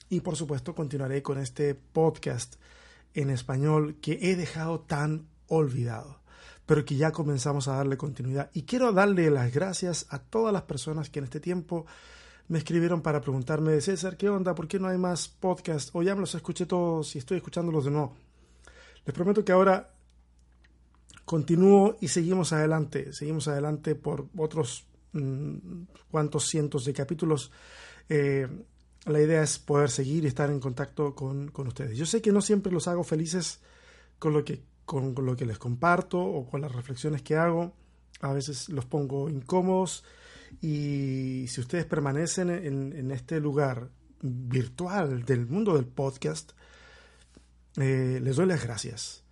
Y 0.09 0.21
por 0.21 0.37
supuesto 0.37 0.75
continuaré 0.75 1.23
con 1.23 1.39
este 1.39 1.75
podcast 1.75 2.55
en 3.15 3.31
español 3.31 3.97
que 4.01 4.19
he 4.23 4.37
dejado 4.37 4.81
tan 4.81 5.29
olvidado, 5.49 6.22
pero 6.67 6.85
que 6.85 6.97
ya 6.97 7.13
comenzamos 7.13 7.69
a 7.69 7.77
darle 7.77 7.97
continuidad. 7.97 8.51
Y 8.53 8.63
quiero 8.63 8.93
darle 8.93 9.31
las 9.31 9.53
gracias 9.53 10.07
a 10.11 10.19
todas 10.19 10.53
las 10.53 10.63
personas 10.63 11.11
que 11.11 11.19
en 11.19 11.25
este 11.25 11.41
tiempo 11.41 11.87
me 12.49 12.59
escribieron 12.59 13.03
para 13.03 13.21
preguntarme, 13.21 13.81
César, 13.81 14.17
¿qué 14.17 14.29
onda? 14.29 14.55
¿Por 14.55 14.69
qué 14.69 14.79
no 14.79 14.89
hay 14.89 14.99
más 14.99 15.29
podcast? 15.29 15.91
O 15.95 16.03
ya 16.03 16.15
me 16.15 16.21
los 16.21 16.35
escuché 16.35 16.67
todos 16.67 17.15
y 17.17 17.19
estoy 17.19 17.39
escuchándolos 17.39 17.85
de 17.85 17.91
nuevo. 17.91 18.15
Les 19.05 19.15
prometo 19.15 19.45
que 19.45 19.53
ahora 19.53 19.93
continúo 21.25 21.97
y 22.01 22.09
seguimos 22.09 22.53
adelante. 22.53 23.13
Seguimos 23.13 23.49
adelante 23.49 23.95
por 23.95 24.29
otros 24.37 24.87
mm, 25.13 25.57
cuantos 26.11 26.47
cientos 26.49 26.85
de 26.85 26.93
capítulos. 26.93 27.51
Eh, 28.09 28.47
la 29.07 29.21
idea 29.21 29.43
es 29.43 29.59
poder 29.59 29.91
seguir 29.91 30.25
y 30.25 30.29
estar 30.29 30.51
en 30.51 30.61
contacto 30.61 31.15
con, 31.15 31.49
con, 31.49 31.67
ustedes. 31.69 31.97
Yo 31.97 32.07
sé 32.07 32.23
que 32.23 32.33
no 32.33 32.41
siempre 32.41 32.73
los 32.73 32.87
hago 32.87 33.03
felices 33.03 33.61
con 34.19 34.33
lo, 34.33 34.45
que, 34.45 34.63
con, 34.85 35.15
lo 35.15 35.37
que 35.37 35.47
les 35.47 35.59
comparto 35.59 36.21
o 36.21 36.49
con 36.49 36.61
las 36.61 36.73
reflexiones 36.73 37.23
que 37.23 37.37
hago. 37.37 37.75
A 38.21 38.33
veces 38.33 38.69
los 38.69 38.85
pongo 38.85 39.29
incómodos 39.29 40.05
y 40.61 41.47
si 41.49 41.61
ustedes 41.61 41.87
permanecen 41.87 42.51
en, 42.51 43.11
este 43.11 43.41
lugar 43.41 43.89
virtual 44.21 45.25
del 45.25 45.47
mundo 45.47 45.75
del 45.75 45.87
podcast, 45.87 46.53
eh, 47.77 48.21
les 48.23 48.37
doy 48.37 48.47
las 48.47 48.63
gracias. 48.63 49.25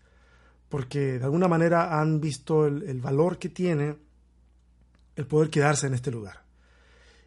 Porque 0.68 1.18
de 1.18 1.24
alguna 1.24 1.48
manera 1.48 2.00
han 2.00 2.20
visto 2.20 2.66
el, 2.66 2.82
el 2.84 3.00
valor 3.00 3.38
que 3.38 3.48
tiene 3.48 3.96
el 5.16 5.26
poder 5.26 5.50
quedarse 5.50 5.86
en 5.86 5.94
este 5.94 6.10
lugar. 6.10 6.44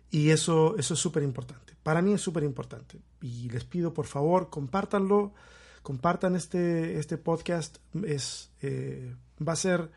Y 0.10 0.30
eso, 0.30 0.76
eso 0.78 0.94
es 0.94 1.00
súper 1.00 1.24
importante. 1.24 1.74
Para 1.84 2.02
mí 2.02 2.14
es 2.14 2.22
súper 2.22 2.44
importante. 2.44 3.00
Y 3.22 3.50
les 3.50 3.66
pido, 3.66 3.94
por 3.94 4.06
favor, 4.06 4.50
compártanlo. 4.50 5.34
Compartan 5.84 6.36
este, 6.36 6.98
este 6.98 7.18
podcast. 7.18 7.78
Es, 8.04 8.52
eh, 8.62 9.16
va 9.46 9.54
a 9.54 9.58
ser, 9.58 9.92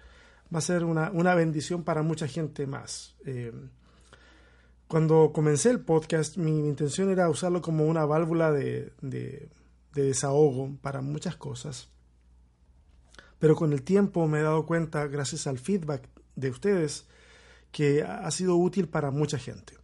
va 0.55 0.59
a 0.59 0.63
ser 0.63 0.85
una, 0.85 1.11
una, 1.13 1.35
bendición 1.35 1.85
para 1.85 2.03
mucha 2.03 2.27
gente 2.27 2.67
más. 2.67 3.15
Eh, 3.25 3.53
cuando 4.89 5.33
comencé 5.33 5.71
el 5.71 5.81
podcast, 5.81 6.37
mi, 6.37 6.59
intención 6.69 7.11
era 7.11 7.31
usarlo 7.31 7.63
como 7.63 7.87
una 7.87 8.05
válvula 8.05 8.53
de, 8.53 8.93
de 9.01 9.49
desahogo 9.95 10.77
para 10.83 11.01
muchas 11.01 11.37
cosas. 11.37 11.89
Pero 13.39 13.55
con 13.57 13.73
el 13.73 13.83
tiempo 13.83 14.27
me 14.27 14.41
he 14.41 14.43
dado 14.43 14.67
cuenta, 14.67 15.07
gracias 15.07 15.47
al 15.47 15.59
feedback 15.59 16.09
de 16.35 16.51
ustedes, 16.51 17.07
que 17.71 18.03
ha 18.03 18.31
sido 18.31 18.57
útil 18.57 18.89
para 18.89 19.11
mucha 19.11 19.39
gente. 19.39 19.75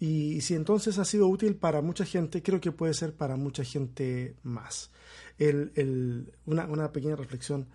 Y 0.00 0.40
si 0.40 0.54
entonces 0.54 0.98
ha 0.98 1.04
sido 1.04 1.28
útil 1.28 1.56
para 1.56 1.82
mucha 1.82 2.06
gente, 2.06 2.42
creo 2.42 2.58
que 2.58 2.72
puede 2.72 2.94
ser 2.94 3.14
para 3.14 3.36
mucha 3.36 3.62
gente 3.64 4.34
más. 4.42 4.90
El, 5.38 5.72
el, 5.74 6.32
una, 6.46 6.64
una, 6.64 6.90
pequeña 6.90 7.16
reflexión. 7.16 7.68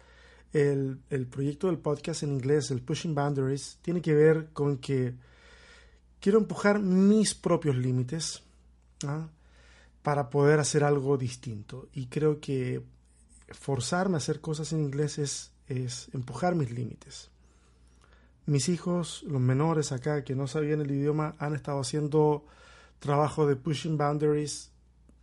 El, 0.51 1.01
el, 1.11 1.27
proyecto 1.27 1.67
del 1.67 1.77
podcast 1.77 2.23
en 2.23 2.31
inglés, 2.31 2.71
el 2.71 2.81
Pushing 2.81 3.13
Boundaries, 3.13 3.77
tiene 3.83 4.01
que 4.01 4.15
ver 4.15 4.49
con 4.53 4.79
que 4.79 5.13
quiero 6.19 6.39
empujar 6.39 6.79
mis 6.79 7.35
propios 7.35 7.75
límites 7.75 8.41
¿ah? 9.05 9.29
para 10.01 10.31
poder 10.31 10.59
hacer 10.59 10.83
algo 10.83 11.17
distinto. 11.17 11.89
Y 11.93 12.07
creo 12.07 12.39
que 12.39 12.81
forzarme 13.49 14.15
a 14.15 14.17
hacer 14.17 14.41
cosas 14.41 14.73
en 14.73 14.81
inglés 14.81 15.19
es, 15.19 15.51
es 15.67 16.09
empujar 16.11 16.55
mis 16.55 16.71
límites. 16.71 17.29
Mis 18.47 18.69
hijos, 18.69 19.23
los 19.27 19.41
menores 19.41 19.91
acá 19.91 20.23
que 20.23 20.35
no 20.35 20.45
sabían 20.47 20.81
el 20.81 20.91
idioma, 20.91 21.35
han 21.39 21.55
estado 21.55 21.79
haciendo 21.79 22.45
trabajo 22.99 23.47
de 23.47 23.55
pushing 23.55 23.97
boundaries 23.97 24.71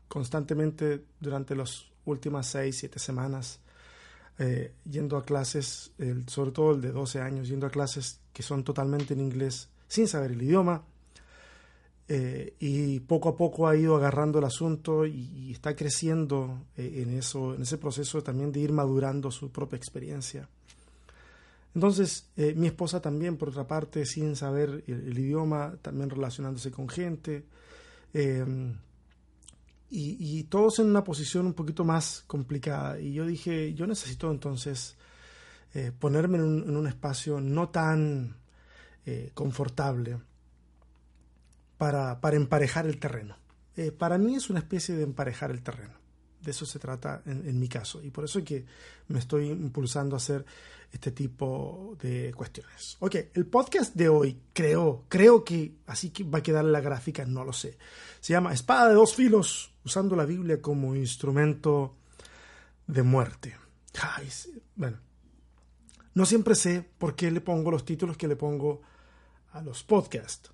constantemente 0.08 1.04
durante 1.20 1.54
las 1.54 1.86
últimas 2.04 2.48
seis, 2.48 2.78
siete 2.78 2.98
semanas, 2.98 3.60
eh, 4.38 4.74
yendo 4.90 5.16
a 5.16 5.24
clases, 5.24 5.92
el, 5.98 6.28
sobre 6.28 6.50
todo 6.50 6.72
el 6.72 6.80
de 6.80 6.90
12 6.90 7.20
años, 7.20 7.48
yendo 7.48 7.66
a 7.66 7.70
clases 7.70 8.18
que 8.32 8.42
son 8.42 8.64
totalmente 8.64 9.14
en 9.14 9.20
inglés, 9.20 9.68
sin 9.86 10.08
saber 10.08 10.32
el 10.32 10.42
idioma. 10.42 10.82
Eh, 12.08 12.56
y 12.58 13.00
poco 13.00 13.28
a 13.28 13.36
poco 13.36 13.68
ha 13.68 13.76
ido 13.76 13.96
agarrando 13.96 14.40
el 14.40 14.44
asunto 14.44 15.06
y, 15.06 15.30
y 15.34 15.52
está 15.52 15.76
creciendo 15.76 16.66
eh, 16.76 17.04
en, 17.06 17.16
eso, 17.16 17.54
en 17.54 17.62
ese 17.62 17.78
proceso 17.78 18.22
también 18.22 18.50
de 18.50 18.60
ir 18.60 18.72
madurando 18.72 19.30
su 19.30 19.50
propia 19.50 19.76
experiencia. 19.76 20.48
Entonces, 21.74 22.30
eh, 22.36 22.54
mi 22.54 22.66
esposa 22.66 23.00
también, 23.00 23.36
por 23.36 23.48
otra 23.48 23.66
parte, 23.66 24.04
sin 24.04 24.36
saber 24.36 24.84
el, 24.86 25.18
idioma, 25.18 25.76
también 25.80 26.10
relacionándose 26.10 26.70
con 26.70 26.88
gente, 26.88 27.46
eh, 28.12 28.44
y, 29.94 30.44
todos 30.44 30.78
en 30.78 30.86
una 30.86 31.04
posición 31.04 31.46
un 31.46 31.52
poquito 31.52 31.84
más 31.84 32.24
complicada. 32.26 32.98
Y 32.98 33.12
yo 33.12 33.26
dije, 33.26 33.74
yo 33.74 33.86
necesito 33.86 34.30
entonces 34.30 34.96
eh, 35.74 35.92
ponerme 35.98 36.38
en 36.38 36.76
un, 36.76 36.86
espacio 36.86 37.40
no 37.40 37.68
tan 37.68 38.36
eh, 39.04 39.30
confortable 39.34 40.18
para, 41.76 42.20
para, 42.20 42.36
emparejar 42.36 42.86
el 42.86 42.98
terreno. 42.98 43.36
Eh, 43.76 43.92
para 43.92 44.16
mí 44.16 44.34
es 44.34 44.48
una 44.48 44.60
especie 44.60 44.94
de 44.94 45.02
emparejar 45.02 45.50
el 45.50 45.62
terreno 45.62 46.01
de 46.42 46.50
eso 46.50 46.66
se 46.66 46.78
trata 46.78 47.22
en, 47.26 47.48
en, 47.48 47.58
mi 47.58 47.68
caso. 47.68 48.02
Y 48.02 48.10
por 48.10 48.24
eso 48.24 48.40
es 48.40 48.44
que 48.44 48.64
me 49.08 49.18
estoy 49.18 49.48
impulsando 49.48 50.16
a 50.16 50.18
hacer 50.18 50.44
este 50.92 51.10
tipo 51.10 51.96
de 52.00 52.32
cuestiones. 52.36 52.96
Ok, 53.00 53.16
el 53.34 53.46
podcast 53.46 53.94
de 53.94 54.08
hoy 54.08 54.38
creo, 54.52 55.04
creo 55.08 55.42
que 55.42 55.76
así 55.86 56.10
que 56.10 56.24
va 56.24 56.38
a 56.38 56.42
quedar 56.42 56.64
la 56.64 56.80
gráfica, 56.80 57.24
no 57.24 57.44
lo 57.44 57.52
sé. 57.52 57.78
Se 58.20 58.34
llama 58.34 58.52
Espada 58.52 58.88
de 58.88 58.94
dos 58.94 59.14
filos, 59.14 59.72
usando 59.84 60.14
la 60.14 60.26
Biblia 60.26 60.60
como 60.60 60.94
instrumento 60.94 61.96
de 62.86 63.02
muerte. 63.02 63.56
Ay, 64.00 64.28
bueno, 64.76 64.98
no 66.14 66.26
siempre 66.26 66.54
sé 66.54 66.88
por 66.98 67.16
qué 67.16 67.30
le 67.30 67.40
pongo 67.40 67.70
los 67.70 67.84
títulos 67.84 68.16
que 68.16 68.28
le 68.28 68.36
pongo 68.36 68.82
a 69.52 69.62
los 69.62 69.82
podcasts. 69.82 70.51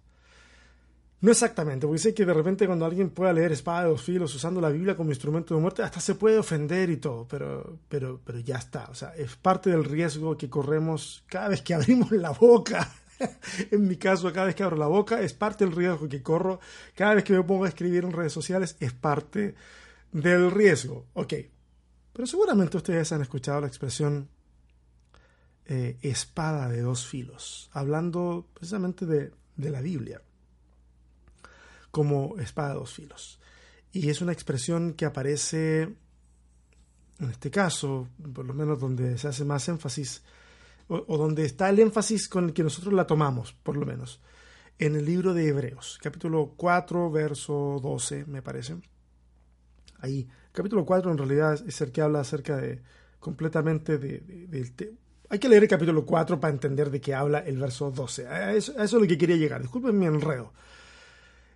No 1.21 1.33
exactamente, 1.33 1.85
porque 1.85 1.99
sé 1.99 2.15
que 2.15 2.25
de 2.25 2.33
repente 2.33 2.67
cuando 2.67 2.87
alguien 2.87 3.11
pueda 3.11 3.33
leer 3.33 3.51
espada 3.51 3.83
de 3.83 3.89
dos 3.91 4.03
filos 4.03 4.33
usando 4.37 4.61
la 4.61 4.69
Biblia 4.69 4.97
como 4.97 5.11
instrumento 5.11 5.53
de 5.53 5.61
muerte, 5.61 5.83
hasta 5.83 5.99
se 5.99 6.15
puede 6.15 6.39
ofender 6.39 6.91
y 6.91 6.99
todo, 6.99 7.27
pero, 7.27 7.81
pero, 7.89 8.21
pero 8.25 8.39
ya 8.39 8.57
está. 8.57 8.87
O 8.89 8.95
sea, 8.95 9.17
es 9.17 9.35
parte 9.35 9.71
del 9.71 9.85
riesgo 9.85 10.39
que 10.39 10.49
corremos 10.49 11.25
cada 11.27 11.49
vez 11.49 11.63
que 11.63 11.75
abrimos 11.75 12.13
la 12.13 12.31
boca. 12.31 12.89
en 13.73 13.89
mi 13.89 13.97
caso, 13.97 14.33
cada 14.33 14.47
vez 14.47 14.55
que 14.55 14.63
abro 14.63 14.77
la 14.77 14.87
boca, 14.87 15.21
es 15.21 15.35
parte 15.35 15.65
del 15.65 15.75
riesgo 15.75 16.09
que 16.09 16.23
corro. 16.23 16.61
Cada 16.95 17.15
vez 17.15 17.25
que 17.25 17.33
me 17.33 17.43
pongo 17.43 17.65
a 17.65 17.69
escribir 17.69 18.05
en 18.05 18.13
redes 18.13 18.33
sociales, 18.33 18.77
es 18.79 18.93
parte 18.93 19.57
del 20.13 20.53
riesgo. 20.53 21.07
Ok. 21.15 21.35
Pero 22.13 22.27
seguramente 22.27 22.77
ustedes 22.77 23.11
han 23.11 23.23
escuchado 23.23 23.61
la 23.61 23.67
expresión 23.67 24.29
eh, 25.67 25.99
espada 26.01 26.69
de 26.69 26.81
dos 26.81 27.07
filos, 27.07 27.71
hablando 27.73 28.47
precisamente 28.55 29.05
de, 29.05 29.33
de 29.57 29.71
la 29.71 29.81
Biblia 29.81 30.23
como 31.99 32.39
espada 32.39 32.69
de 32.69 32.75
dos 32.77 32.95
filos. 32.95 33.41
Y 33.91 34.09
es 34.09 34.21
una 34.21 34.31
expresión 34.31 34.93
que 34.93 35.05
aparece, 35.05 35.83
en 35.83 37.29
este 37.29 37.51
caso, 37.51 38.09
por 38.33 38.45
lo 38.45 38.55
menos 38.55 38.79
donde 38.79 39.19
se 39.19 39.27
hace 39.27 39.45
más 39.45 39.69
énfasis, 39.69 40.23
o, 40.87 41.19
donde 41.19 41.45
está 41.45 41.69
el 41.69 41.81
énfasis 41.81 42.29
con 42.29 42.45
el 42.45 42.53
que 42.53 42.63
nosotros 42.63 42.95
la 42.95 43.05
tomamos, 43.05 43.53
por 43.53 43.77
lo 43.77 43.85
menos, 43.85 44.21
en 44.79 44.95
el 44.95 45.07
libro 45.07 45.35
de 45.35 45.49
Hebreos, 45.49 45.99
capítulo 46.01 46.55
4, 46.57 47.11
verso 47.11 47.81
12, 47.83 48.27
me 48.27 48.43
parece. 48.43 48.77
Ahí, 49.99 50.29
capítulo 50.53 50.87
4 50.87 51.11
en 51.11 51.19
realidad 51.19 51.61
es 51.67 51.81
el 51.81 51.91
que 51.91 52.01
habla 52.01 52.21
acerca 52.21 52.59
de 52.59 52.81
completamente 53.19 53.99
de, 53.99 54.21
de, 54.21 54.95
hay 55.29 55.41
que 55.41 55.49
leer 55.49 55.65
el 55.65 55.69
capítulo 55.69 56.07
4 56.07 56.39
para 56.39 56.55
entender 56.55 56.93
de 56.93 57.01
qué 57.01 57.13
habla 57.13 57.41
el 57.41 57.59
verso 57.59 57.91
12. 57.91 58.29
A 58.29 58.55
eso, 58.55 58.71
a 58.79 58.85
eso 58.85 58.97
es 58.99 59.03
lo 59.03 59.09
que 59.09 59.19
quería 59.19 59.35
llegar. 59.35 59.61
Disculpen 59.61 59.99
mi 59.99 60.07
enredo. 60.07 60.53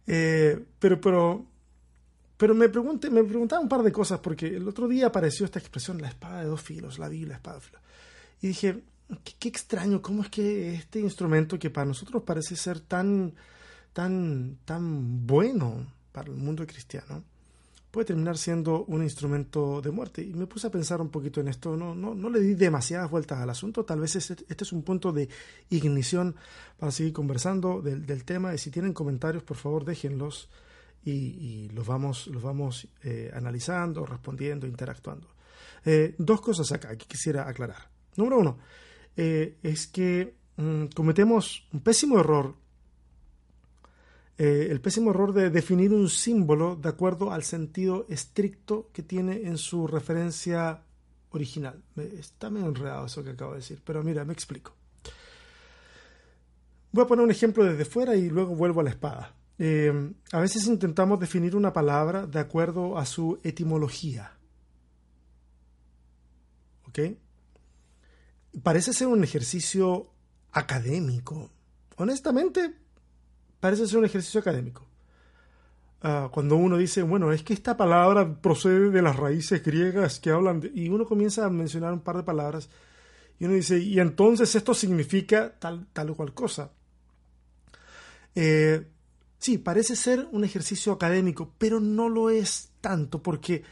Eh, 0.07 0.65
pero, 0.79 1.01
pero, 1.01 1.47
pero 2.37 2.55
me, 2.55 2.69
pregunté, 2.69 3.11
me 3.11 3.25
preguntaba 3.25 3.63
un 3.63 3.69
par 3.69 3.83
de 3.83 3.93
cosas 3.93 4.19
porque 4.21 4.47
el 4.47 4.67
otro 4.69 4.89
día 4.89 5.07
apareció 5.07 5.47
esta 5.47 5.59
expresión, 5.59 6.01
la 6.01 6.09
espada 6.09 6.41
de 6.41 6.47
dos 6.47 6.61
filos, 6.61 6.99
la 6.99 7.09
Biblia, 7.09 7.29
la 7.29 7.37
espada 7.37 7.57
de 7.57 7.63
filos. 7.63 7.83
Y 8.41 8.49
dije, 8.49 8.83
qué, 9.25 9.33
qué, 9.39 9.49
extraño, 9.49 10.03
cómo 10.03 10.23
es 10.23 10.29
que 10.29 10.75
este 10.75 11.01
instrumento 11.01 11.59
que 11.59 11.71
para 11.71 11.87
nosotros 11.87 12.23
parece 12.25 12.57
ser 12.57 12.81
tan, 12.81 13.35
tan, 13.93 14.59
tan 14.65 15.27
bueno 15.27 15.87
para 16.13 16.31
el 16.31 16.37
mundo 16.37 16.67
cristiano, 16.67 17.25
puede 17.93 18.07
terminar 18.07 18.39
siendo 18.39 18.85
un 18.87 19.03
instrumento 19.03 19.83
de 19.83 19.91
muerte. 19.91 20.23
Y 20.23 20.33
me 20.33 20.47
puse 20.47 20.67
a 20.67 20.71
pensar 20.71 21.01
un 21.03 21.11
poquito 21.11 21.41
en 21.41 21.49
esto, 21.49 21.77
no, 21.77 21.95
no, 21.95 22.15
no 22.15 22.31
le 22.31 22.41
di 22.41 22.55
demasiadas 22.55 23.11
vueltas 23.11 23.39
al 23.39 23.51
asunto, 23.51 23.85
tal 23.85 24.01
vez 24.01 24.17
este, 24.17 24.45
este 24.49 24.65
es 24.65 24.73
un 24.73 24.83
punto 24.83 25.13
de 25.13 25.29
ignición 25.69 26.35
para 26.79 26.91
seguir 26.91 27.13
conversando 27.13 27.83
del, 27.83 28.07
del, 28.07 28.25
tema 28.25 28.55
y 28.55 28.59
si 28.59 28.71
tienen 28.71 28.95
comentarios, 28.95 29.43
por 29.43 29.59
favor 29.59 29.85
déjenlos 29.85 30.49
y, 31.05 31.69
los 31.71 31.87
vamos, 31.87 32.29
los 32.29 32.43
vamos 32.43 32.89
eh, 33.03 33.31
analizando, 33.35 34.07
respondiendo, 34.07 34.67
interactuando. 34.67 35.29
Eh, 35.85 36.15
dos 36.17 36.41
cosas 36.41 36.73
acá 36.73 36.97
que 36.97 37.07
quisiera 37.07 37.47
aclarar. 37.47 37.91
Número 38.17 38.39
uno, 38.39 38.59
eh, 39.17 39.59
es 39.63 39.87
que 39.87 40.35
mmm, 40.57 40.87
cometemos 40.95 41.69
un 41.73 41.81
pésimo 41.81 42.19
error 42.21 42.55
eh, 44.39 44.69
el 44.71 44.81
pésimo 44.81 45.11
error 45.11 45.33
de 45.33 45.51
definir 45.51 45.93
un 45.93 46.09
símbolo 46.09 46.77
de 46.77 46.89
acuerdo 46.89 47.33
al 47.33 47.45
sentido 47.45 48.07
estricto 48.09 48.89
que 48.93 49.03
tiene 49.03 49.43
en 49.43 49.59
su 49.59 49.87
referencia 49.87 50.83
original. 51.31 51.83
Está 51.97 52.51
medio 52.51 52.67
enredado 52.67 53.07
eso 53.07 53.23
que 53.23 53.31
acabo 53.31 53.53
de 53.53 53.59
decir, 53.59 53.81
pero 53.85 54.03
mira, 54.03 54.25
me 54.25 54.33
explico. 54.33 54.75
Voy 56.93 57.05
a 57.05 57.07
poner 57.07 57.25
un 57.25 57.31
ejemplo 57.31 57.65
desde 57.65 57.85
fuera 57.85 58.17
y 58.17 58.29
luego 58.29 58.55
vuelvo 58.55 58.81
a 58.81 58.85
la 58.85 58.91
espada. 58.91 59.35
Eh, 59.59 60.13
a 60.33 60.41
veces 60.41 60.67
intentamos 60.67 61.21
definir 61.21 61.55
una 61.55 61.73
palabra 61.73 62.27
de 62.27 62.41
acuerdo 62.41 62.99
a 62.99 63.07
su 63.07 63.39
etimología. 63.43 64.33
¿Ok? 66.89 66.99
Parece 68.63 68.93
ser 68.93 69.07
un 69.07 69.25
ejercicio 69.25 70.11
académico. 70.53 71.51
Honestamente, 71.97 72.82
parece 73.63 73.87
ser 73.87 73.99
un 74.01 74.05
ejercicio 74.05 74.41
académico. 74.41 74.85
Uh, 76.03 76.29
cuando 76.33 76.57
uno 76.57 76.79
dice, 76.79 77.01
bueno, 77.03 77.31
es 77.31 77.45
que 77.45 77.55
esta 77.55 77.77
palabra 77.77 78.41
procede 78.41 78.91
de 78.91 79.03
las 79.03 79.15
raíces 79.15 79.63
griegas 79.63 80.19
que 80.19 80.33
hablan, 80.33 80.69
y 80.75 80.89
uno 80.89 81.07
comienza 81.07 81.47
a 81.47 81.51
mencionar 81.51 81.93
un 81.93 82.01
par 82.01 82.17
de 82.17 82.25
palabras, 82.25 82.69
y 83.39 83.45
uno 83.45 83.55
dice, 83.55 83.79
y 83.79 84.01
entonces 84.01 84.53
esto 84.57 84.75
significa 84.75 85.55
tal, 85.61 85.87
tal 85.93 86.11
o 86.11 86.17
cual 86.17 86.35
cosa. 86.35 86.73
Eh, 88.35 88.85
sí, 89.39 89.59
parece 89.59 89.95
ser 89.95 90.27
un 90.33 90.43
ejercicio 90.43 90.93
académico, 90.93 91.55
pero 91.57 91.79
no 91.79 92.09
lo 92.09 92.31
es 92.31 92.73
tanto, 92.81 93.23
porque 93.23 93.63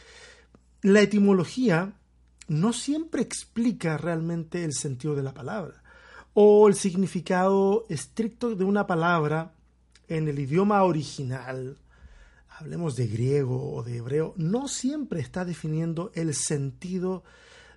la 0.82 1.00
etimología 1.00 1.94
no 2.46 2.72
siempre 2.72 3.22
explica 3.22 3.98
realmente 3.98 4.62
el 4.62 4.72
sentido 4.72 5.16
de 5.16 5.24
la 5.24 5.34
palabra, 5.34 5.82
o 6.32 6.68
el 6.68 6.76
significado 6.76 7.86
estricto 7.88 8.54
de 8.54 8.62
una 8.62 8.86
palabra 8.86 9.56
en 10.10 10.28
el 10.28 10.38
idioma 10.40 10.82
original, 10.82 11.78
hablemos 12.58 12.96
de 12.96 13.06
griego 13.06 13.74
o 13.74 13.82
de 13.82 13.98
hebreo, 13.98 14.34
no 14.36 14.68
siempre 14.68 15.20
está 15.20 15.44
definiendo 15.44 16.10
el 16.14 16.34
sentido 16.34 17.22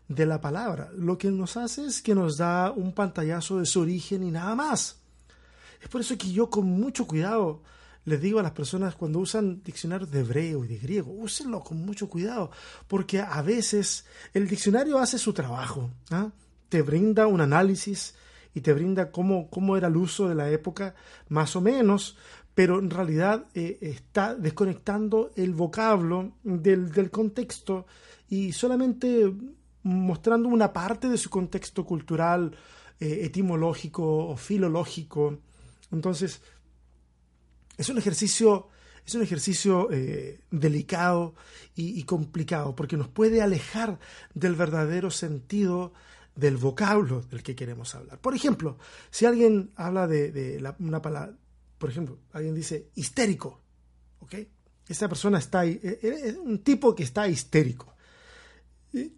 de 0.07 0.25
la 0.25 0.41
palabra. 0.41 0.89
Lo 0.97 1.17
que 1.17 1.29
nos 1.29 1.55
hace 1.55 1.85
es 1.85 2.01
que 2.01 2.15
nos 2.15 2.37
da 2.37 2.71
un 2.71 2.93
pantallazo 2.93 3.59
de 3.59 3.65
su 3.65 3.81
origen 3.81 4.23
y 4.23 4.31
nada 4.31 4.55
más. 4.55 4.99
Es 5.79 5.87
por 5.87 6.01
eso 6.01 6.17
que 6.17 6.31
yo 6.31 6.49
con 6.49 6.65
mucho 6.65 7.05
cuidado 7.07 7.61
les 8.05 8.19
digo 8.19 8.39
a 8.39 8.43
las 8.43 8.51
personas 8.51 8.95
cuando 8.95 9.19
usan 9.19 9.63
diccionarios 9.63 10.11
de 10.11 10.19
hebreo 10.21 10.65
y 10.65 10.67
de 10.67 10.77
griego, 10.77 11.11
úsenlo 11.11 11.61
con 11.61 11.85
mucho 11.85 12.09
cuidado, 12.09 12.51
porque 12.87 13.21
a 13.21 13.41
veces 13.41 14.05
el 14.33 14.47
diccionario 14.47 14.97
hace 14.97 15.17
su 15.17 15.33
trabajo, 15.33 15.89
¿ah? 16.11 16.31
te 16.67 16.81
brinda 16.81 17.27
un 17.27 17.39
análisis 17.39 18.15
y 18.53 18.61
te 18.61 18.73
brinda 18.73 19.11
cómo, 19.11 19.49
cómo 19.49 19.77
era 19.77 19.87
el 19.87 19.97
uso 19.97 20.29
de 20.29 20.35
la 20.35 20.49
época, 20.49 20.95
más 21.29 21.55
o 21.55 21.61
menos, 21.61 22.17
pero 22.55 22.79
en 22.79 22.89
realidad 22.89 23.45
eh, 23.53 23.77
está 23.81 24.35
desconectando 24.35 25.31
el 25.35 25.53
vocablo 25.53 26.33
del, 26.43 26.91
del 26.91 27.09
contexto 27.09 27.85
y 28.29 28.51
solamente 28.51 29.33
mostrando 29.83 30.49
una 30.49 30.71
parte 30.71 31.09
de 31.09 31.17
su 31.17 31.29
contexto 31.29 31.85
cultural, 31.85 32.55
eh, 32.99 33.25
etimológico 33.25 34.27
o 34.27 34.37
filológico. 34.37 35.39
Entonces, 35.91 36.41
es 37.77 37.89
un 37.89 37.97
ejercicio, 37.97 38.69
es 39.05 39.15
un 39.15 39.23
ejercicio 39.23 39.89
eh, 39.91 40.41
delicado 40.51 41.35
y, 41.75 41.99
y, 41.99 42.03
complicado 42.03 42.75
porque 42.75 42.97
nos 42.97 43.09
puede 43.09 43.41
alejar 43.41 43.99
del 44.33 44.55
verdadero 44.55 45.11
sentido 45.11 45.93
del 46.35 46.57
vocablo 46.57 47.21
del 47.21 47.43
que 47.43 47.55
queremos 47.55 47.93
hablar. 47.95 48.19
Por 48.19 48.35
ejemplo, 48.35 48.77
si 49.11 49.25
alguien 49.25 49.71
habla 49.75 50.07
de, 50.07 50.73
una 50.79 51.01
palabra, 51.01 51.35
por 51.77 51.89
ejemplo, 51.89 52.17
alguien 52.31 52.55
dice 52.55 52.89
histérico, 52.95 53.61
¿ok? 54.19 54.35
Esa 54.87 55.07
persona 55.07 55.37
está, 55.37 55.65
es 55.65 55.83
eh, 55.83 55.99
eh, 56.03 56.37
un 56.43 56.59
tipo 56.59 56.95
que 56.95 57.03
está 57.03 57.27
histérico. 57.27 57.93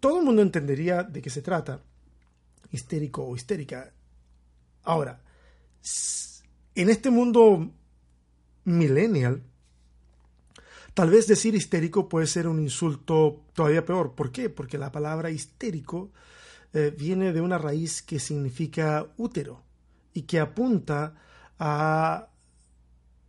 Todo 0.00 0.20
el 0.20 0.24
mundo 0.24 0.42
entendería 0.42 1.02
de 1.02 1.20
qué 1.20 1.28
se 1.28 1.42
trata, 1.42 1.82
histérico 2.70 3.24
o 3.24 3.36
histérica. 3.36 3.92
Ahora, 4.84 5.20
en 6.74 6.90
este 6.90 7.10
mundo 7.10 7.72
millennial, 8.64 9.42
tal 10.94 11.10
vez 11.10 11.26
decir 11.26 11.54
histérico 11.54 12.08
puede 12.08 12.26
ser 12.26 12.48
un 12.48 12.60
insulto 12.60 13.44
todavía 13.52 13.84
peor. 13.84 14.14
¿Por 14.14 14.32
qué? 14.32 14.48
Porque 14.48 14.78
la 14.78 14.92
palabra 14.92 15.30
histérico 15.30 16.10
eh, 16.72 16.94
viene 16.96 17.32
de 17.32 17.40
una 17.40 17.58
raíz 17.58 18.02
que 18.02 18.18
significa 18.18 19.06
útero 19.16 19.62
y 20.12 20.22
que 20.22 20.40
apunta 20.40 21.14
a 21.58 22.28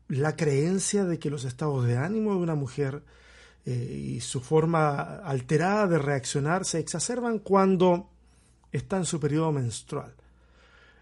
la 0.10 0.36
creencia 0.36 1.06
de 1.06 1.20
que 1.20 1.30
los 1.30 1.44
estados 1.44 1.86
de 1.86 1.98
ánimo 1.98 2.32
de 2.32 2.38
una 2.40 2.56
mujer 2.56 3.04
eh, 3.66 4.16
y 4.16 4.22
su 4.22 4.40
forma 4.40 5.18
alterada 5.18 5.88
de 5.88 5.98
reaccionar 5.98 6.66
se 6.66 6.80
exacerban 6.80 7.40
cuando 7.40 8.10
está 8.72 8.98
en 8.98 9.06
su 9.06 9.20
periodo 9.20 9.52
menstrual. 9.52 10.14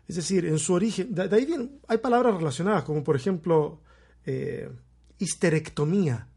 Es 0.08 0.16
decir, 0.16 0.46
en 0.46 0.60
su 0.60 0.74
origen, 0.74 1.14
de, 1.14 1.24
ahí 1.36 1.80
hay 1.88 1.98
palabras 1.98 2.36
relacionadas, 2.36 2.84
como 2.84 3.04
por 3.04 3.16
ejemplo 3.16 3.82
eh, 4.26 4.70
histerectomía, 5.18 6.28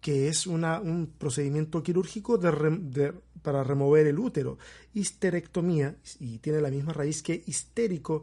que 0.00 0.28
es 0.28 0.46
una, 0.46 0.80
un 0.80 1.14
procedimiento 1.18 1.82
quirúrgico 1.82 2.38
de, 2.38 2.50
de, 2.82 3.14
para 3.42 3.62
remover 3.64 4.06
el 4.06 4.18
útero. 4.18 4.58
Histerectomía, 4.94 5.96
y 6.20 6.38
tiene 6.38 6.60
la 6.60 6.70
misma 6.70 6.92
raíz 6.92 7.22
que 7.22 7.42
histérico, 7.46 8.22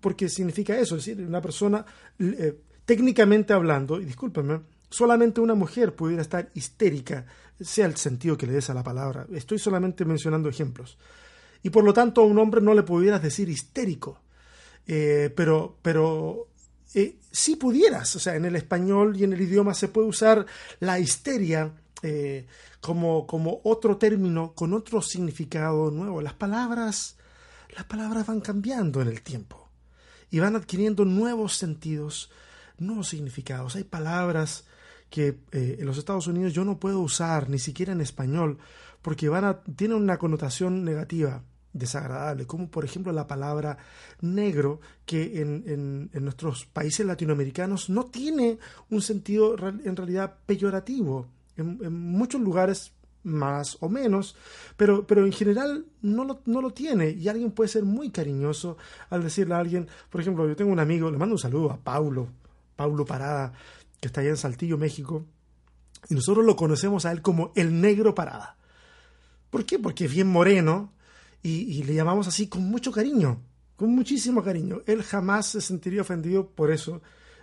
porque 0.00 0.28
significa 0.28 0.78
eso, 0.78 0.96
es 0.96 1.06
decir, 1.06 1.24
una 1.24 1.40
persona, 1.40 1.84
eh, 2.18 2.58
técnicamente 2.84 3.52
hablando, 3.52 4.00
y 4.00 4.04
discúlpenme, 4.04 4.60
solamente 4.90 5.40
una 5.40 5.54
mujer 5.54 5.94
pudiera 5.94 6.22
estar 6.22 6.50
histérica, 6.54 7.26
sea 7.60 7.86
el 7.86 7.96
sentido 7.96 8.36
que 8.36 8.46
le 8.46 8.52
des 8.52 8.70
a 8.70 8.74
la 8.74 8.84
palabra. 8.84 9.26
Estoy 9.32 9.58
solamente 9.58 10.04
mencionando 10.04 10.48
ejemplos. 10.48 10.96
Y 11.62 11.70
por 11.70 11.84
lo 11.84 11.92
tanto 11.92 12.20
a 12.20 12.24
un 12.24 12.38
hombre 12.38 12.60
no 12.60 12.74
le 12.74 12.82
pudieras 12.82 13.22
decir 13.22 13.48
histérico. 13.48 14.20
Eh, 14.86 15.30
pero, 15.34 15.76
pero 15.82 16.48
eh, 16.94 17.16
si 17.30 17.56
pudieras, 17.56 18.14
o 18.16 18.18
sea, 18.18 18.36
en 18.36 18.46
el 18.46 18.56
español 18.56 19.16
y 19.16 19.24
en 19.24 19.32
el 19.34 19.40
idioma 19.40 19.74
se 19.74 19.88
puede 19.88 20.08
usar 20.08 20.46
la 20.80 20.98
histeria 20.98 21.72
eh, 22.02 22.46
como, 22.80 23.26
como 23.26 23.60
otro 23.64 23.96
término 23.96 24.52
con 24.54 24.72
otro 24.72 25.02
significado 25.02 25.90
nuevo. 25.90 26.20
Las 26.20 26.34
palabras, 26.34 27.16
las 27.74 27.84
palabras 27.84 28.26
van 28.26 28.40
cambiando 28.40 29.00
en 29.00 29.08
el 29.08 29.22
tiempo 29.22 29.68
y 30.30 30.38
van 30.38 30.56
adquiriendo 30.56 31.04
nuevos 31.04 31.56
sentidos, 31.56 32.30
nuevos 32.78 33.08
significados. 33.08 33.76
Hay 33.76 33.84
palabras 33.84 34.64
que 35.10 35.40
eh, 35.52 35.76
en 35.80 35.86
los 35.86 35.98
Estados 35.98 36.26
Unidos 36.26 36.52
yo 36.52 36.64
no 36.64 36.78
puedo 36.78 37.00
usar 37.00 37.48
ni 37.48 37.58
siquiera 37.58 37.92
en 37.92 38.00
español 38.00 38.58
porque 39.02 39.28
van 39.28 39.44
a, 39.44 39.62
tienen 39.62 39.96
una 39.96 40.18
connotación 40.18 40.84
negativa 40.84 41.42
desagradable, 41.72 42.46
como 42.46 42.68
por 42.70 42.84
ejemplo 42.84 43.12
la 43.12 43.26
palabra 43.26 43.78
negro, 44.20 44.80
que 45.06 45.40
en, 45.40 45.64
en, 45.66 46.10
en, 46.12 46.24
nuestros 46.24 46.66
países 46.66 47.06
latinoamericanos 47.06 47.88
no 47.90 48.06
tiene 48.06 48.58
un 48.90 49.00
sentido 49.00 49.56
en 49.58 49.96
realidad 49.96 50.38
peyorativo. 50.46 51.28
En, 51.58 51.92
muchos 51.92 52.40
lugares 52.40 52.92
más 53.24 53.76
o 53.80 53.90
menos, 53.90 54.36
pero, 54.76 55.06
pero 55.06 55.26
en 55.26 55.32
general 55.32 55.84
no 56.00 56.24
lo, 56.24 56.40
no 56.46 56.62
lo 56.62 56.70
tiene 56.70 57.10
y 57.10 57.28
alguien 57.28 57.50
puede 57.50 57.68
ser 57.68 57.84
muy 57.84 58.10
cariñoso 58.10 58.78
al 59.10 59.22
decirle 59.22 59.54
a 59.54 59.58
alguien, 59.58 59.86
por 60.08 60.20
ejemplo, 60.20 60.48
yo 60.48 60.56
tengo 60.56 60.72
un 60.72 60.80
amigo, 60.80 61.10
le 61.10 61.18
mando 61.18 61.34
un 61.34 61.38
saludo 61.38 61.70
a 61.70 61.76
Paulo, 61.76 62.28
Paulo 62.74 63.04
Parada, 63.04 63.52
que 64.00 64.08
está 64.08 64.22
allá 64.22 64.30
en 64.30 64.36
Saltillo, 64.36 64.78
México, 64.78 65.26
y 66.08 66.14
nosotros 66.14 66.46
lo 66.46 66.56
conocemos 66.56 67.04
a 67.04 67.12
él 67.12 67.20
como 67.20 67.52
el 67.54 67.80
negro 67.80 68.14
Parada. 68.14 68.56
¿Por 69.50 69.66
qué? 69.66 69.78
Porque 69.78 70.06
es 70.06 70.12
bien 70.12 70.28
moreno, 70.28 70.92
y, 71.42 71.82
le 71.84 71.94
llamamos 71.94 72.26
así 72.28 72.48
con 72.48 72.62
mucho 72.62 72.90
cariño, 72.92 73.40
con 73.76 73.94
muchísimo 73.94 74.42
cariño. 74.42 74.82
Él 74.86 75.02
jamás 75.02 75.46
se 75.46 75.60
sentiría 75.60 76.02
ofendido 76.02 76.48
por 76.48 76.70
eso, 76.70 77.00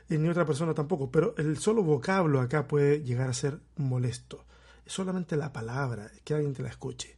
ni 0.09 0.29
otra 0.29 0.45
persona 0.45 0.73
tampoco, 0.73 1.09
pero 1.09 1.35
el 1.37 1.57
solo 1.57 1.83
vocablo 1.83 2.39
acá 2.39 2.67
puede 2.67 3.03
llegar 3.03 3.29
a 3.29 3.33
ser 3.33 3.59
molesto. 3.77 4.45
Es 4.85 4.93
solamente 4.93 5.35
la 5.35 5.51
palabra, 5.51 6.11
que 6.23 6.33
alguien 6.33 6.53
te 6.53 6.61
la 6.63 6.69
escuche. 6.69 7.17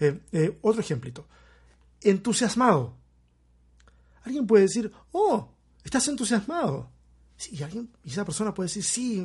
Eh, 0.00 0.20
eh, 0.32 0.58
otro 0.62 0.80
ejemplito. 0.80 1.26
Entusiasmado. 2.00 2.96
Alguien 4.24 4.46
puede 4.46 4.64
decir, 4.64 4.90
oh, 5.12 5.48
estás 5.84 6.08
entusiasmado. 6.08 6.90
y, 7.50 7.62
alguien, 7.62 7.90
esa 8.04 8.24
persona 8.24 8.52
puede 8.52 8.68
decir, 8.68 8.82
sí, 8.82 9.24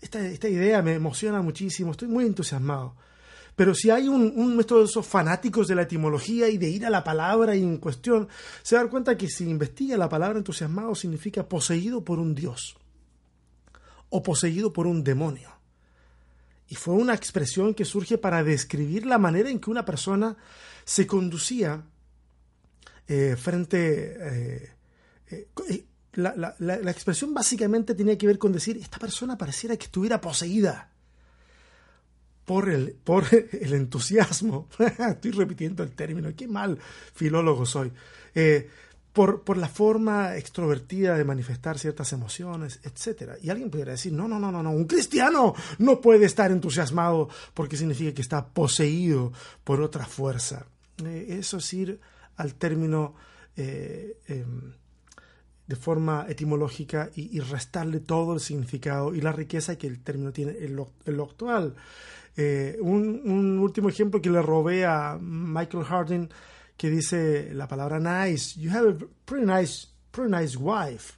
esta, 0.00 0.26
esta 0.26 0.48
idea 0.48 0.82
me 0.82 0.94
emociona 0.94 1.42
muchísimo, 1.42 1.92
estoy 1.92 2.08
muy 2.08 2.24
entusiasmado. 2.24 2.96
Pero 3.58 3.74
si 3.74 3.90
hay 3.90 4.06
un, 4.06 4.32
un 4.36 4.56
de 4.56 4.84
esos 4.84 5.04
fanáticos 5.04 5.66
de 5.66 5.74
la 5.74 5.82
etimología 5.82 6.48
y 6.48 6.58
de 6.58 6.68
ir 6.68 6.86
a 6.86 6.90
la 6.90 7.02
palabra 7.02 7.56
en 7.56 7.78
cuestión, 7.78 8.28
se 8.62 8.76
da 8.76 8.86
cuenta 8.86 9.16
que 9.16 9.28
si 9.28 9.50
investiga 9.50 9.96
la 9.96 10.08
palabra 10.08 10.38
entusiasmado 10.38 10.94
significa 10.94 11.48
poseído 11.48 12.04
por 12.04 12.20
un 12.20 12.36
dios 12.36 12.76
o 14.10 14.22
poseído 14.22 14.72
por 14.72 14.86
un 14.86 15.02
demonio. 15.02 15.50
Y 16.68 16.76
fue 16.76 16.94
una 16.94 17.14
expresión 17.14 17.74
que 17.74 17.84
surge 17.84 18.16
para 18.16 18.44
describir 18.44 19.04
la 19.06 19.18
manera 19.18 19.50
en 19.50 19.58
que 19.58 19.70
una 19.70 19.84
persona 19.84 20.36
se 20.84 21.08
conducía 21.08 21.82
eh, 23.08 23.34
frente... 23.36 24.18
Eh, 24.20 24.72
eh, 25.32 25.84
la, 26.12 26.32
la, 26.36 26.54
la, 26.58 26.90
expresión 26.92 27.34
básicamente 27.34 27.96
tenía 27.96 28.16
que 28.16 28.28
ver 28.28 28.38
con 28.38 28.52
decir, 28.52 28.76
esta 28.76 28.98
persona 28.98 29.36
pareciera 29.36 29.76
que 29.76 29.86
estuviera 29.86 30.20
poseída 30.20 30.87
por 32.48 32.70
el, 32.70 32.92
por 33.04 33.26
el 33.52 33.74
entusiasmo, 33.74 34.68
estoy 34.98 35.32
repitiendo 35.32 35.82
el 35.82 35.90
término, 35.90 36.34
qué 36.34 36.48
mal 36.48 36.78
filólogo 37.12 37.66
soy, 37.66 37.92
eh, 38.34 38.70
por, 39.12 39.42
por, 39.42 39.58
la 39.58 39.68
forma 39.68 40.34
extrovertida 40.34 41.18
de 41.18 41.24
manifestar 41.24 41.78
ciertas 41.78 42.10
emociones, 42.14 42.80
etc. 42.84 43.32
Y 43.42 43.50
alguien 43.50 43.68
pudiera 43.68 43.92
decir, 43.92 44.14
no, 44.14 44.26
no, 44.26 44.38
no, 44.38 44.50
no, 44.50 44.62
no, 44.62 44.70
un 44.70 44.86
cristiano 44.86 45.54
no 45.78 46.00
puede 46.00 46.24
estar 46.24 46.50
entusiasmado 46.50 47.28
porque 47.52 47.76
significa 47.76 48.14
que 48.14 48.22
está 48.22 48.46
poseído 48.46 49.30
por 49.62 49.82
otra 49.82 50.06
fuerza. 50.06 50.64
Eh, 51.04 51.26
eso 51.40 51.58
es 51.58 51.72
ir 51.74 52.00
al 52.36 52.54
término 52.54 53.14
eh, 53.56 54.20
em, 54.26 54.72
de 55.68 55.76
forma 55.76 56.26
etimológica 56.28 57.10
y, 57.14 57.38
restarle 57.38 58.00
todo 58.00 58.34
el 58.34 58.40
significado 58.40 59.14
y 59.14 59.20
la 59.20 59.30
riqueza 59.30 59.76
que 59.76 59.86
el 59.86 60.02
término 60.02 60.32
tiene 60.32 60.56
en 60.58 60.74
lo 60.74 61.22
actual. 61.22 61.76
Eh, 62.40 62.78
un, 62.80 63.58
último 63.58 63.88
ejemplo 63.88 64.22
que 64.22 64.30
le 64.30 64.40
robé 64.40 64.86
a 64.86 65.18
Michael 65.20 65.82
Harding 65.82 66.28
que 66.76 66.88
dice 66.88 67.52
la 67.52 67.66
palabra 67.66 67.98
nice. 67.98 68.58
You 68.60 68.70
have 68.70 68.90
a 68.90 68.96
pretty 69.24 69.44
nice, 69.44 69.88
pretty 70.12 70.30
nice 70.30 70.56
wife. 70.56 71.14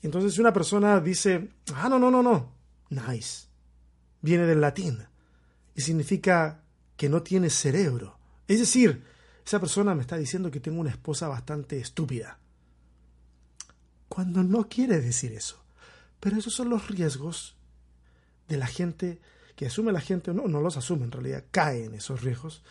Entonces 0.00 0.38
una 0.38 0.52
persona 0.52 1.00
dice, 1.00 1.50
ah, 1.74 1.88
no, 1.88 1.98
no, 1.98 2.08
no, 2.08 2.22
no. 2.22 2.52
Nice. 2.90 3.48
Viene 4.22 4.46
del 4.46 4.60
latín 4.60 5.04
y 5.74 5.80
significa 5.80 6.62
que 6.96 7.08
no 7.08 7.20
tiene 7.24 7.50
cerebro. 7.50 8.16
Es 8.46 8.60
decir, 8.60 9.02
esa 9.44 9.58
persona 9.58 9.92
me 9.92 10.02
está 10.02 10.16
diciendo 10.16 10.52
que 10.52 10.60
tengo 10.60 10.80
una 10.80 10.90
esposa 10.90 11.26
bastante 11.26 11.80
estúpida. 11.80 12.38
Cuando 14.14 14.44
no 14.44 14.68
quiere 14.68 15.00
decir 15.00 15.32
eso. 15.32 15.60
Pero 16.20 16.36
esos 16.36 16.54
son 16.54 16.70
los 16.70 16.86
riesgos 16.86 17.56
de 18.46 18.56
la 18.56 18.68
gente 18.68 19.18
que 19.56 19.66
asume 19.66 19.90
la 19.90 20.00
gente, 20.00 20.32
no, 20.32 20.46
no 20.46 20.60
los 20.60 20.76
asume 20.76 21.02
en 21.02 21.10
realidad, 21.10 21.42
cae 21.50 21.86
en 21.86 21.94
esos 21.94 22.22
riesgos, 22.22 22.62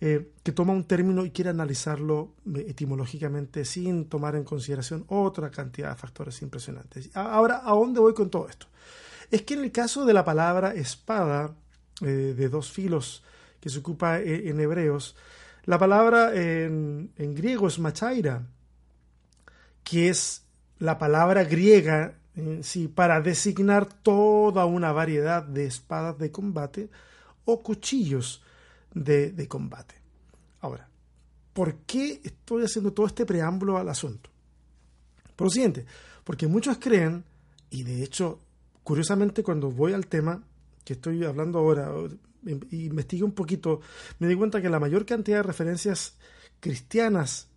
eh, 0.00 0.32
que 0.42 0.52
toma 0.52 0.72
un 0.72 0.84
término 0.84 1.26
y 1.26 1.32
quiere 1.32 1.50
analizarlo 1.50 2.32
eh, 2.54 2.64
etimológicamente 2.70 3.66
sin 3.66 4.06
tomar 4.08 4.36
en 4.36 4.44
consideración 4.44 5.04
otra 5.08 5.50
cantidad 5.50 5.90
de 5.90 5.96
factores 5.96 6.40
impresionantes. 6.40 7.14
Ahora, 7.14 7.60
¿a 7.62 7.72
dónde 7.72 8.00
voy 8.00 8.14
con 8.14 8.30
todo 8.30 8.48
esto? 8.48 8.66
Es 9.30 9.42
que 9.42 9.52
en 9.52 9.64
el 9.64 9.72
caso 9.72 10.06
de 10.06 10.14
la 10.14 10.24
palabra 10.24 10.72
espada 10.72 11.54
eh, 12.00 12.06
de 12.06 12.48
dos 12.48 12.72
filos 12.72 13.22
que 13.60 13.68
se 13.68 13.80
ocupa 13.80 14.18
en 14.18 14.58
hebreos, 14.60 15.14
la 15.64 15.78
palabra 15.78 16.34
en, 16.34 17.12
en 17.18 17.34
griego 17.34 17.68
es 17.68 17.78
machaira, 17.78 18.46
que 19.84 20.08
es 20.08 20.45
la 20.78 20.98
palabra 20.98 21.44
griega 21.44 22.14
sí, 22.62 22.88
para 22.88 23.20
designar 23.20 23.86
toda 23.86 24.66
una 24.66 24.92
variedad 24.92 25.42
de 25.42 25.66
espadas 25.66 26.18
de 26.18 26.30
combate 26.30 26.90
o 27.44 27.62
cuchillos 27.62 28.42
de, 28.92 29.46
combate. 29.48 29.94
Ahora, 30.60 30.88
¿por 31.52 31.76
qué 31.86 32.20
estoy 32.22 32.64
haciendo 32.64 32.92
todo 32.92 33.06
este 33.06 33.24
preámbulo 33.24 33.78
al 33.78 33.88
asunto? 33.88 34.30
Por 35.34 35.46
lo 35.46 35.50
siguiente, 35.50 35.86
porque 36.24 36.46
muchos 36.46 36.78
creen, 36.78 37.24
y 37.70 37.82
de 37.82 38.02
hecho, 38.02 38.40
curiosamente 38.82 39.42
cuando 39.42 39.70
voy 39.70 39.92
al 39.92 40.06
tema 40.06 40.42
que 40.84 40.94
estoy 40.94 41.24
hablando 41.24 41.58
ahora, 41.58 41.90
investigué 42.44 43.24
un 43.24 43.32
poquito, 43.32 43.80
me 44.18 44.28
di 44.28 44.34
cuenta 44.34 44.62
que 44.62 44.70
la 44.70 44.80
mayor 44.80 45.04
cantidad 45.04 45.38
de 45.38 45.42
referencias 45.42 46.16
cristianas, 46.60 47.48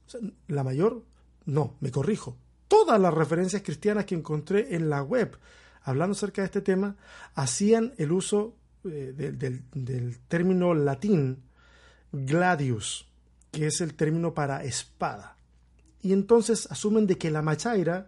la 0.47 0.63
mayor, 0.63 1.03
no, 1.45 1.75
me 1.79 1.91
corrijo, 1.91 2.37
todas 2.69 3.01
las 3.01 3.13
referencias 3.13 3.61
cristianas 3.61 4.05
que 4.05 4.15
encontré 4.15 4.73
en 4.75 4.89
la 4.89 5.03
web 5.03 5.37
hablando 5.83 6.13
acerca 6.13 6.41
de 6.41 6.45
este 6.45 6.61
tema 6.61 6.95
hacían 7.35 7.93
el 7.97 8.11
uso 8.11 8.55
eh, 8.85 9.13
del, 9.15 10.17
término 10.27 10.73
latín 10.73 11.43
gladius, 12.11 13.07
que 13.51 13.67
es 13.67 13.81
el 13.81 13.95
término 13.95 14.33
para 14.33 14.63
espada. 14.63 15.35
Y 16.01 16.13
entonces 16.13 16.67
asumen 16.71 17.07
de 17.07 17.17
que 17.17 17.31
la 17.31 17.41
machaira 17.41 18.07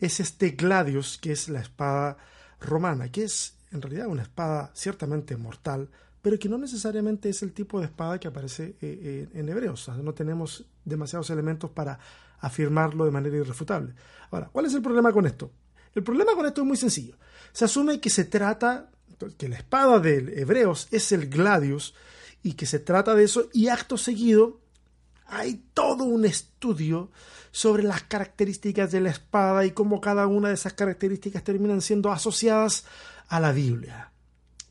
es 0.00 0.20
este 0.20 0.50
gladius, 0.50 1.18
que 1.18 1.32
es 1.32 1.48
la 1.48 1.60
espada 1.60 2.16
romana, 2.60 3.10
que 3.10 3.24
es 3.24 3.54
en 3.70 3.82
realidad 3.82 4.08
una 4.08 4.22
espada 4.22 4.70
ciertamente 4.74 5.36
mortal, 5.36 5.88
pero 6.20 6.38
que 6.38 6.48
no 6.48 6.58
necesariamente 6.58 7.28
es 7.28 7.42
el 7.42 7.52
tipo 7.52 7.78
de 7.78 7.86
espada 7.86 8.18
que 8.18 8.28
aparece 8.28 8.64
eh, 8.64 8.76
eh, 8.80 9.28
en 9.34 9.48
hebreos. 9.48 9.88
no 10.02 10.14
tenemos 10.14 10.64
demasiados 10.84 11.30
elementos 11.30 11.70
para 11.70 11.98
afirmarlo 12.40 13.04
de 13.04 13.10
manera 13.10 13.36
irrefutable. 13.36 13.94
Ahora, 14.30 14.48
¿cuál 14.52 14.66
es 14.66 14.74
el 14.74 14.82
problema 14.82 15.12
con 15.12 15.26
esto? 15.26 15.50
El 15.94 16.02
problema 16.02 16.34
con 16.34 16.46
esto 16.46 16.62
es 16.62 16.66
muy 16.66 16.76
sencillo. 16.76 17.16
Se 17.52 17.64
asume 17.64 18.00
que 18.00 18.10
se 18.10 18.24
trata, 18.24 18.90
que 19.36 19.48
la 19.48 19.56
espada 19.56 19.98
de 19.98 20.40
hebreos 20.40 20.88
es 20.90 21.12
el 21.12 21.28
gladius 21.28 21.94
y 22.42 22.52
que 22.52 22.66
se 22.66 22.78
trata 22.78 23.14
de 23.14 23.24
eso 23.24 23.48
y 23.52 23.68
acto 23.68 23.96
seguido 23.96 24.60
hay 25.28 25.62
todo 25.74 26.04
un 26.04 26.24
estudio 26.24 27.10
sobre 27.50 27.82
las 27.82 28.02
características 28.04 28.90
de 28.90 29.00
la 29.00 29.10
espada 29.10 29.64
y 29.66 29.72
cómo 29.72 30.00
cada 30.00 30.26
una 30.26 30.48
de 30.48 30.54
esas 30.54 30.72
características 30.72 31.44
terminan 31.44 31.82
siendo 31.82 32.10
asociadas 32.10 32.86
a 33.28 33.38
la 33.38 33.52
Biblia. 33.52 34.10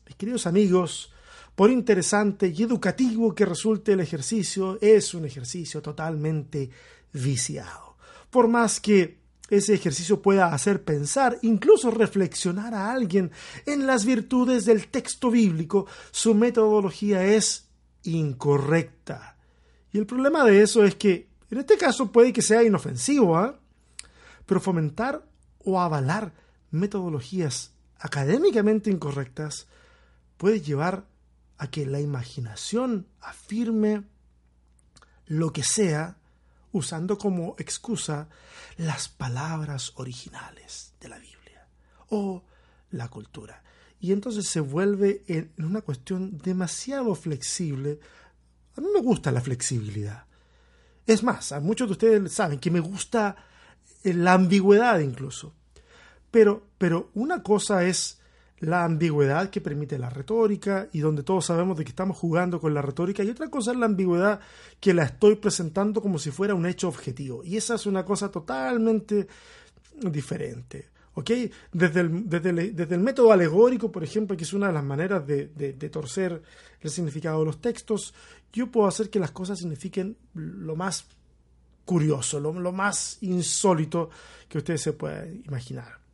Mis 0.06 0.16
queridos 0.16 0.46
amigos, 0.46 1.12
por 1.54 1.70
interesante 1.70 2.48
y 2.48 2.62
educativo 2.62 3.34
que 3.34 3.46
resulte 3.46 3.92
el 3.92 4.00
ejercicio, 4.00 4.78
es 4.80 5.14
un 5.14 5.26
ejercicio 5.26 5.80
totalmente 5.80 6.70
viciado. 7.12 7.96
Por 8.30 8.48
más 8.48 8.80
que 8.80 9.18
ese 9.50 9.74
ejercicio 9.74 10.20
pueda 10.20 10.52
hacer 10.52 10.84
pensar, 10.84 11.38
incluso 11.42 11.90
reflexionar 11.90 12.74
a 12.74 12.92
alguien 12.92 13.30
en 13.66 13.86
las 13.86 14.04
virtudes 14.04 14.66
del 14.66 14.88
texto 14.88 15.30
bíblico, 15.30 15.86
su 16.10 16.34
metodología 16.34 17.24
es 17.24 17.68
incorrecta. 18.02 19.36
Y 19.92 19.98
el 19.98 20.06
problema 20.06 20.44
de 20.44 20.62
eso 20.62 20.84
es 20.84 20.94
que, 20.96 21.28
en 21.50 21.58
este 21.58 21.78
caso 21.78 22.12
puede 22.12 22.32
que 22.32 22.42
sea 22.42 22.62
inofensivo, 22.62 23.38
¿ah? 23.38 23.58
pero 24.44 24.60
fomentar 24.60 25.24
o 25.64 25.80
avalar 25.80 26.34
metodologías 26.70 27.72
académicamente 27.98 28.90
incorrectas 28.90 29.66
puede 30.36 30.60
llevar 30.60 31.06
a 31.56 31.70
que 31.70 31.86
la 31.86 32.00
imaginación 32.00 33.06
afirme 33.20 34.04
lo 35.26 35.52
que 35.52 35.62
sea 35.62 36.16
usando 36.72 37.18
como 37.18 37.54
excusa 37.58 38.28
las 38.76 39.08
palabras 39.08 39.92
originales 39.96 40.94
de 41.00 41.08
la 41.08 41.18
Biblia 41.18 41.66
o 42.10 42.44
la 42.90 43.08
cultura. 43.08 43.62
Y 44.00 44.12
entonces 44.12 44.46
se 44.46 44.60
vuelve 44.60 45.24
en 45.26 45.52
una 45.58 45.82
cuestión 45.82 46.38
demasiado 46.38 47.14
flexible. 47.14 47.98
A 48.76 48.80
mí 48.80 48.86
me 48.94 49.00
gusta 49.00 49.32
la 49.32 49.40
flexibilidad. 49.40 50.26
Es 51.06 51.22
más, 51.22 51.52
a 51.52 51.60
muchos 51.60 51.88
de 51.88 51.92
ustedes 51.92 52.32
saben 52.32 52.60
que 52.60 52.70
me 52.70 52.80
gusta 52.80 53.36
la 54.04 54.34
ambigüedad 54.34 55.00
incluso. 55.00 55.54
Pero, 56.30 56.68
pero 56.78 57.10
una 57.14 57.42
cosa 57.42 57.84
es 57.84 58.17
la 58.60 58.84
ambigüedad 58.84 59.50
que 59.50 59.60
permite 59.60 59.98
la 59.98 60.10
retórica 60.10 60.88
y 60.92 61.00
donde 61.00 61.22
todos 61.22 61.46
sabemos 61.46 61.76
de 61.78 61.84
que 61.84 61.90
estamos 61.90 62.16
jugando 62.16 62.60
con 62.60 62.74
la 62.74 62.82
retórica 62.82 63.22
y 63.22 63.30
otra 63.30 63.48
cosa 63.48 63.72
es 63.72 63.78
la 63.78 63.86
ambigüedad 63.86 64.40
que 64.80 64.94
la 64.94 65.04
estoy 65.04 65.36
presentando 65.36 66.00
como 66.00 66.18
si 66.18 66.30
fuera 66.30 66.54
un 66.54 66.66
hecho 66.66 66.88
objetivo 66.88 67.44
y 67.44 67.56
esa 67.56 67.76
es 67.76 67.86
una 67.86 68.04
cosa 68.04 68.30
totalmente 68.30 69.28
diferente. 70.00 70.90
¿ok? 71.14 71.30
Desde 71.72 72.00
el, 72.00 72.28
desde, 72.28 72.94
el, 72.94 73.00
método 73.00 73.32
alegórico, 73.32 73.90
por 73.90 74.04
ejemplo, 74.04 74.36
que 74.36 74.44
es 74.44 74.52
una 74.52 74.68
de 74.68 74.72
las 74.72 74.84
maneras 74.84 75.26
de, 75.26 75.74
torcer 75.90 76.42
el 76.80 76.90
significado 76.90 77.40
de 77.40 77.46
los 77.46 77.60
textos, 77.60 78.14
yo 78.52 78.70
puedo 78.70 78.86
hacer 78.86 79.10
que 79.10 79.18
las 79.18 79.32
cosas 79.32 79.58
signifiquen 79.58 80.16
lo 80.34 80.76
más 80.76 81.06
curioso, 81.84 82.38
lo, 82.38 82.52
lo 82.52 82.70
más 82.70 83.18
insólito 83.22 84.10
que 84.48 84.58
ustedes 84.58 84.82
se 84.82 84.92
puedan 84.92 85.42
imaginar. 85.44 86.07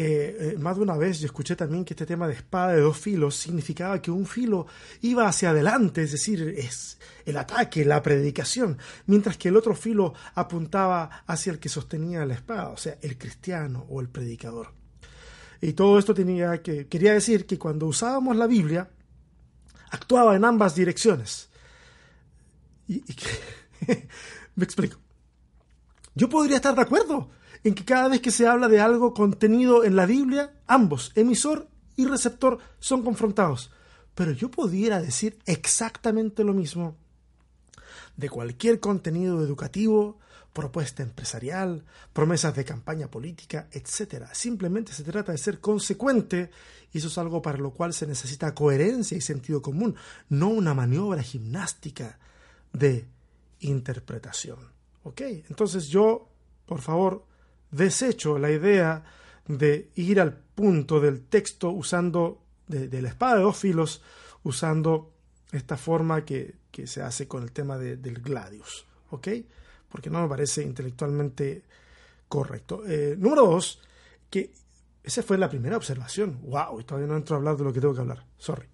Eh, 0.00 0.56
más 0.60 0.76
de 0.76 0.82
una 0.82 0.96
vez 0.96 1.18
yo 1.18 1.26
escuché 1.26 1.56
también 1.56 1.84
que 1.84 1.92
este 1.92 2.06
tema 2.06 2.28
de 2.28 2.34
espada 2.34 2.72
de 2.72 2.80
dos 2.80 2.96
filos 2.96 3.34
significaba 3.34 4.00
que 4.00 4.12
un 4.12 4.26
filo 4.26 4.68
iba 5.00 5.26
hacia 5.26 5.50
adelante, 5.50 6.02
es 6.02 6.12
decir, 6.12 6.54
es 6.56 7.00
el 7.24 7.36
ataque, 7.36 7.84
la 7.84 8.00
predicación, 8.00 8.78
mientras 9.06 9.36
que 9.36 9.48
el 9.48 9.56
otro 9.56 9.74
filo 9.74 10.14
apuntaba 10.36 11.24
hacia 11.26 11.52
el 11.52 11.58
que 11.58 11.68
sostenía 11.68 12.24
la 12.26 12.34
espada, 12.34 12.68
o 12.68 12.76
sea, 12.76 12.96
el 13.02 13.18
cristiano 13.18 13.86
o 13.88 14.00
el 14.00 14.08
predicador. 14.08 14.72
Y 15.60 15.72
todo 15.72 15.98
esto 15.98 16.14
tenía 16.14 16.62
que, 16.62 16.86
quería 16.86 17.14
decir 17.14 17.44
que 17.44 17.58
cuando 17.58 17.86
usábamos 17.86 18.36
la 18.36 18.46
Biblia, 18.46 18.88
actuaba 19.90 20.36
en 20.36 20.44
ambas 20.44 20.76
direcciones. 20.76 21.50
Me 22.86 24.64
explico. 24.64 25.00
Yo 26.14 26.28
podría 26.28 26.56
estar 26.56 26.76
de 26.76 26.82
acuerdo 26.82 27.30
en 27.64 27.74
que 27.74 27.84
cada 27.84 28.08
vez 28.08 28.20
que 28.20 28.30
se 28.30 28.46
habla 28.46 28.68
de 28.68 28.80
algo 28.80 29.14
contenido 29.14 29.84
en 29.84 29.96
la 29.96 30.06
Biblia, 30.06 30.52
ambos, 30.66 31.12
emisor 31.14 31.68
y 31.96 32.06
receptor, 32.06 32.58
son 32.78 33.02
confrontados. 33.02 33.70
Pero 34.14 34.32
yo 34.32 34.50
pudiera 34.50 35.00
decir 35.00 35.38
exactamente 35.46 36.44
lo 36.44 36.54
mismo 36.54 36.96
de 38.16 38.28
cualquier 38.28 38.80
contenido 38.80 39.42
educativo, 39.42 40.18
propuesta 40.52 41.04
empresarial, 41.04 41.84
promesas 42.12 42.54
de 42.56 42.64
campaña 42.64 43.08
política, 43.08 43.68
etc. 43.70 44.26
Simplemente 44.32 44.92
se 44.92 45.04
trata 45.04 45.30
de 45.30 45.38
ser 45.38 45.60
consecuente 45.60 46.50
y 46.92 46.98
eso 46.98 47.06
es 47.06 47.18
algo 47.18 47.40
para 47.40 47.58
lo 47.58 47.70
cual 47.70 47.92
se 47.92 48.08
necesita 48.08 48.54
coherencia 48.54 49.16
y 49.16 49.20
sentido 49.20 49.62
común, 49.62 49.94
no 50.28 50.48
una 50.48 50.74
maniobra 50.74 51.22
gimnástica 51.22 52.18
de 52.72 53.06
interpretación. 53.60 54.58
¿Ok? 55.04 55.20
Entonces 55.48 55.86
yo, 55.86 56.28
por 56.66 56.80
favor, 56.80 57.24
desecho 57.70 58.38
la 58.38 58.50
idea 58.50 59.04
de 59.46 59.90
ir 59.94 60.20
al 60.20 60.34
punto 60.34 61.00
del 61.00 61.22
texto 61.22 61.70
usando, 61.70 62.42
de, 62.66 63.02
la 63.02 63.08
espada 63.08 63.36
de 63.36 63.42
dos 63.42 63.56
filos, 63.56 64.02
usando 64.42 65.12
esta 65.52 65.76
forma 65.76 66.24
que, 66.24 66.56
se 66.84 67.02
hace 67.02 67.26
con 67.26 67.42
el 67.42 67.50
tema 67.50 67.76
del 67.76 68.20
gladius. 68.20 68.86
¿Ok? 69.10 69.28
Porque 69.88 70.10
no 70.10 70.22
me 70.22 70.28
parece 70.28 70.62
intelectualmente 70.62 71.64
correcto. 72.28 72.84
Eh, 72.86 73.16
número 73.18 73.46
dos, 73.46 73.80
que 74.30 74.52
esa 75.02 75.24
fue 75.24 75.38
la 75.38 75.48
primera 75.48 75.76
observación. 75.76 76.38
¡Wow! 76.42 76.80
Y 76.80 76.84
todavía 76.84 77.08
no 77.08 77.16
entro 77.16 77.34
a 77.34 77.38
hablar 77.38 77.56
de 77.56 77.64
lo 77.64 77.72
que 77.72 77.80
tengo 77.80 77.94
que 77.94 78.00
hablar. 78.00 78.24
Sorry. 78.36 78.68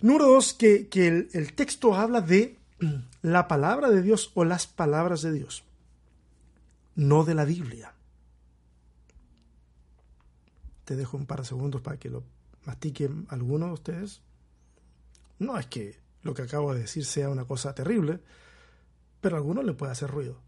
Número 0.00 0.26
dos, 0.26 0.52
que, 0.52 0.88
el 1.32 1.54
texto 1.54 1.94
habla 1.94 2.20
de 2.20 2.58
la 3.22 3.48
palabra 3.48 3.88
de 3.88 4.02
Dios 4.02 4.30
o 4.34 4.44
las 4.44 4.66
palabras 4.66 5.22
de 5.22 5.32
Dios 5.32 5.64
no 6.94 7.24
de 7.24 7.34
la 7.34 7.44
Biblia. 7.44 7.94
Te 10.84 10.96
dejo 10.96 11.16
un 11.16 11.26
par 11.26 11.40
de 11.40 11.46
segundos 11.46 11.80
para 11.80 11.98
que 11.98 12.10
lo 12.10 12.24
mastiquen 12.64 13.26
algunos 13.28 13.68
de 13.68 13.74
ustedes. 13.74 14.22
No 15.38 15.58
es 15.58 15.66
que 15.66 15.98
lo 16.22 16.34
que 16.34 16.42
acabo 16.42 16.74
de 16.74 16.80
decir 16.80 17.04
sea 17.04 17.28
una 17.28 17.44
cosa 17.44 17.74
terrible, 17.74 18.20
pero 19.20 19.36
a 19.36 19.38
algunos 19.38 19.64
le 19.64 19.72
puede 19.72 19.92
hacer 19.92 20.10
ruido. 20.10 20.40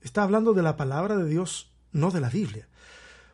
Está 0.00 0.22
hablando 0.22 0.52
de 0.52 0.62
la 0.62 0.76
palabra 0.76 1.16
de 1.16 1.28
Dios, 1.28 1.72
no 1.92 2.10
de 2.10 2.20
la 2.20 2.28
Biblia. 2.28 2.68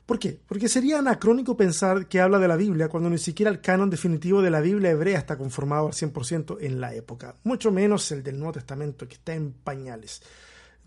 ¿Por 0.09 0.19
qué? 0.19 0.41
Porque 0.47 0.71
sería 0.71 1.01
anacrónico 1.01 1.55
pensar 1.55 2.07
que 2.07 2.21
habla 2.21 2.39
de 2.39 2.49
la 2.49 2.57
Biblia 2.57 2.89
cuando 2.89 3.11
ni 3.11 3.19
siquiera 3.19 3.51
el 3.51 3.61
canon 3.61 3.91
definitivo 3.91 4.41
de 4.41 4.51
la 4.51 4.63
Biblia 4.63 4.91
hebrea 4.91 5.19
está 5.19 5.37
conformado 5.37 5.89
al 5.89 5.93
100% 5.93 6.57
en 6.61 6.81
la 6.81 6.95
época, 6.95 7.37
mucho 7.45 7.71
menos 7.71 8.11
el 8.11 8.23
del 8.23 8.39
Nuevo 8.39 8.55
Testamento 8.55 9.07
que 9.07 9.17
está 9.17 9.35
en 9.35 9.53
pañales. 9.53 10.23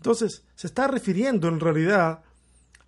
Entonces, 0.02 0.42
se 0.56 0.66
está 0.66 0.88
refiriendo 0.88 1.46
en 1.46 1.60
realidad 1.60 2.24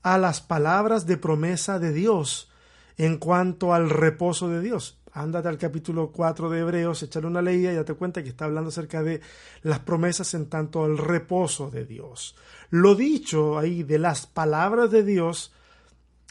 a 0.02 0.18
las 0.18 0.40
palabras 0.40 1.06
de 1.06 1.16
promesa 1.16 1.78
de 1.78 1.92
Dios 1.92 2.50
en 2.96 3.18
cuanto 3.18 3.72
al 3.72 3.88
reposo 3.88 4.48
de 4.48 4.60
Dios. 4.60 4.98
Ándate 5.12 5.46
al 5.46 5.56
capítulo 5.56 6.10
4 6.10 6.50
de 6.50 6.58
Hebreos, 6.58 7.04
échale 7.04 7.28
una 7.28 7.40
leída 7.40 7.70
y 7.70 7.76
date 7.76 7.94
cuenta 7.94 8.24
que 8.24 8.30
está 8.30 8.46
hablando 8.46 8.70
acerca 8.70 9.04
de 9.04 9.20
las 9.62 9.78
promesas 9.78 10.34
en 10.34 10.46
tanto 10.46 10.82
al 10.82 10.98
reposo 10.98 11.70
de 11.70 11.84
Dios. 11.84 12.34
Lo 12.70 12.96
dicho 12.96 13.60
ahí 13.60 13.84
de 13.84 14.00
las 14.00 14.26
palabras 14.26 14.90
de 14.90 15.04
Dios 15.04 15.52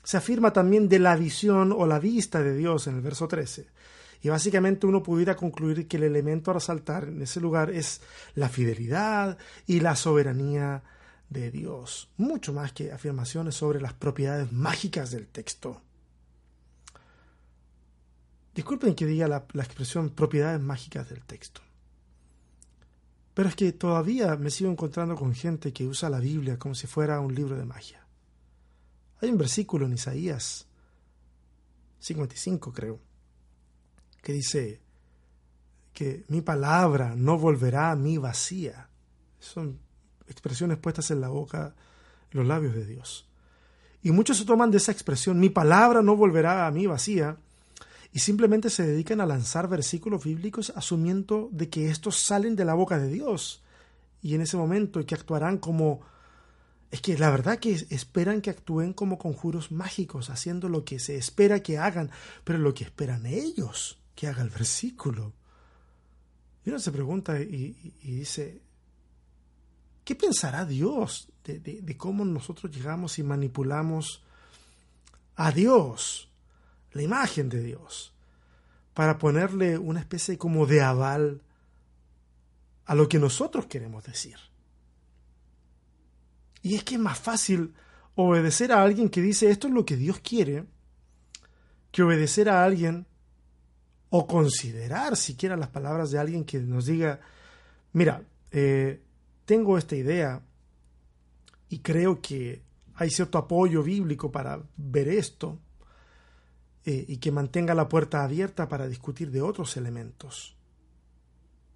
se 0.03 0.17
afirma 0.17 0.51
también 0.51 0.89
de 0.89 0.99
la 0.99 1.15
visión 1.15 1.71
o 1.71 1.87
la 1.87 1.99
vista 1.99 2.43
de 2.43 2.57
Dios 2.57 2.87
en 2.87 2.97
el 2.97 3.01
verso 3.01 3.29
13. 3.29 3.67
Y 4.23 4.29
básicamente 4.29 4.87
uno 4.87 5.03
pudiera 5.03 5.35
concluir 5.35 5.85
que 5.85 5.97
el 5.97 6.03
elemento 6.03 6.49
a 6.49 6.53
resaltar 6.55 7.09
en 7.09 7.21
ese 7.21 7.41
lugar 7.41 7.69
es 7.69 7.99
la 8.35 8.47
fidelidad 8.47 9.37
y 9.67 9.81
la 9.81 9.97
soberanía 9.97 10.81
de 11.29 11.51
Dios, 11.51 12.09
mucho 12.15 12.53
más 12.53 12.71
que 12.71 12.93
afirmaciones 12.93 13.55
sobre 13.55 13.81
las 13.81 13.93
propiedades 13.93 14.49
mágicas 14.53 15.11
del 15.11 15.27
texto. 15.27 15.81
Disculpen 18.55 18.95
que 18.95 19.05
diga 19.05 19.27
la, 19.27 19.45
la, 19.51 19.63
expresión 19.63 20.11
propiedades 20.11 20.61
mágicas 20.61 21.09
del 21.09 21.25
texto. 21.25 21.59
Pero 23.33 23.49
es 23.49 23.55
que 23.55 23.73
todavía 23.73 24.37
me 24.37 24.51
sigo 24.51 24.71
encontrando 24.71 25.15
con 25.15 25.33
gente 25.33 25.73
que 25.73 25.85
usa 25.85 26.09
la 26.09 26.19
Biblia 26.19 26.57
como 26.57 26.75
si 26.75 26.87
fuera 26.87 27.19
un 27.19 27.35
libro 27.35 27.57
de 27.57 27.65
magia. 27.65 28.05
Hay 29.19 29.29
un 29.29 29.37
versículo 29.37 29.85
en 29.85 29.93
Isaías 29.93 30.67
55, 31.99 32.71
creo, 32.71 32.99
que 34.23 34.33
dice 34.33 34.79
que 35.93 36.23
mi 36.29 36.41
palabra 36.41 37.13
no 37.15 37.37
volverá 37.37 37.91
a 37.91 37.95
mí 37.95 38.17
vacía. 38.17 38.89
Son 39.39 39.77
expresiones 40.27 40.77
puestas 40.77 41.11
en 41.11 41.21
la 41.21 41.27
boca, 41.27 41.75
en 42.31 42.39
los 42.39 42.47
labios 42.47 42.73
de 42.73 42.87
Dios. 42.87 43.27
Y 44.01 44.11
muchos 44.11 44.37
se 44.37 44.45
toman 44.45 44.71
de 44.71 44.77
esa 44.77 44.91
expresión, 44.91 45.39
mi 45.39 45.49
palabra 45.49 46.01
no 46.01 46.15
volverá 46.15 46.65
a 46.65 46.71
mí 46.71 46.87
vacía, 46.87 47.37
y 48.11 48.19
simplemente 48.19 48.69
se 48.69 48.85
dedican 48.85 49.21
a 49.21 49.25
lanzar 49.25 49.67
versículos 49.67 50.23
bíblicos 50.23 50.71
asumiendo 50.75 51.49
de 51.51 51.69
que 51.69 51.89
estos 51.89 52.17
salen 52.17 52.55
de 52.55 52.65
la 52.65 52.75
boca 52.75 52.97
de 52.99 53.09
Dios. 53.09 53.61
Y 54.21 54.35
en 54.35 54.41
ese 54.41 54.55
momento 54.55 54.99
y 54.99 55.05
que 55.05 55.15
actuarán 55.15 55.57
como 55.57 56.01
es 56.91 57.01
que 57.01 57.17
la 57.17 57.31
verdad 57.31 57.57
que 57.57 57.73
esperan 57.89 58.39
que 58.39 58.51
actúen 58.51 58.93
como 58.93 59.17
conjuros 59.17 59.71
mágicos, 59.71 60.29
haciendo 60.29 60.69
lo 60.69 60.85
que 60.85 60.99
se 60.99 61.15
espera 61.17 61.61
que 61.61 61.79
hagan, 61.79 62.11
pero 62.43 62.59
lo 62.59 62.73
que 62.73 62.83
esperan 62.83 63.25
ellos 63.25 64.02
que 64.15 64.27
haga 64.27 64.41
el 64.41 64.49
versículo. 64.49 65.33
Y 66.65 66.69
uno 66.69 66.79
se 66.79 66.91
pregunta 66.91 67.39
y, 67.39 67.93
dice, 68.01 68.61
¿qué 70.03 70.15
pensará 70.15 70.65
Dios 70.65 71.29
de, 71.43 71.59
de, 71.59 71.97
cómo 71.97 72.23
nosotros 72.23 72.73
llegamos 72.73 73.19
y 73.19 73.23
manipulamos 73.23 74.23
a 75.35 75.51
Dios, 75.51 76.29
la 76.93 77.01
imagen 77.01 77.49
de 77.49 77.61
Dios, 77.61 78.13
para 78.93 79.17
ponerle 79.17 79.77
una 79.77 79.99
especie 79.99 80.37
como 80.37 80.65
de 80.65 80.81
aval 80.81 81.41
a 82.85 82.95
lo 82.95 83.09
que 83.09 83.19
nosotros 83.19 83.65
queremos 83.65 84.03
decir? 84.03 84.37
Y 86.61 86.75
es 86.75 86.83
que 86.85 86.95
es 86.95 87.01
más 87.01 87.19
fácil 87.19 87.73
obedecer 88.15 88.71
a 88.71 88.81
alguien 88.81 89.09
que 89.09 89.21
dice 89.21 89.49
esto 89.49 89.67
es 89.67 89.73
lo 89.73 89.85
que 89.85 89.97
Dios 89.97 90.19
quiere 90.19 90.65
que 91.91 92.03
obedecer 92.03 92.49
a 92.49 92.63
alguien 92.63 93.05
o 94.15 94.27
considerar 94.27 95.17
siquiera 95.17 95.57
las 95.57 95.69
palabras 95.69 96.11
de 96.11 96.19
alguien 96.19 96.45
que 96.45 96.59
nos 96.59 96.85
diga, 96.85 97.19
mira, 97.93 98.23
eh, 98.51 99.01
tengo 99.43 99.75
esta 99.75 99.95
idea 99.95 100.39
y 101.67 101.79
creo 101.79 102.21
que 102.21 102.61
hay 102.93 103.09
cierto 103.09 103.39
apoyo 103.39 103.81
bíblico 103.81 104.31
para 104.31 104.61
ver 104.77 105.07
esto 105.07 105.57
eh, 106.85 107.05
y 107.07 107.17
que 107.17 107.31
mantenga 107.31 107.73
la 107.73 107.89
puerta 107.89 108.23
abierta 108.23 108.69
para 108.69 108.87
discutir 108.87 109.31
de 109.31 109.41
otros 109.41 109.77
elementos 109.77 110.55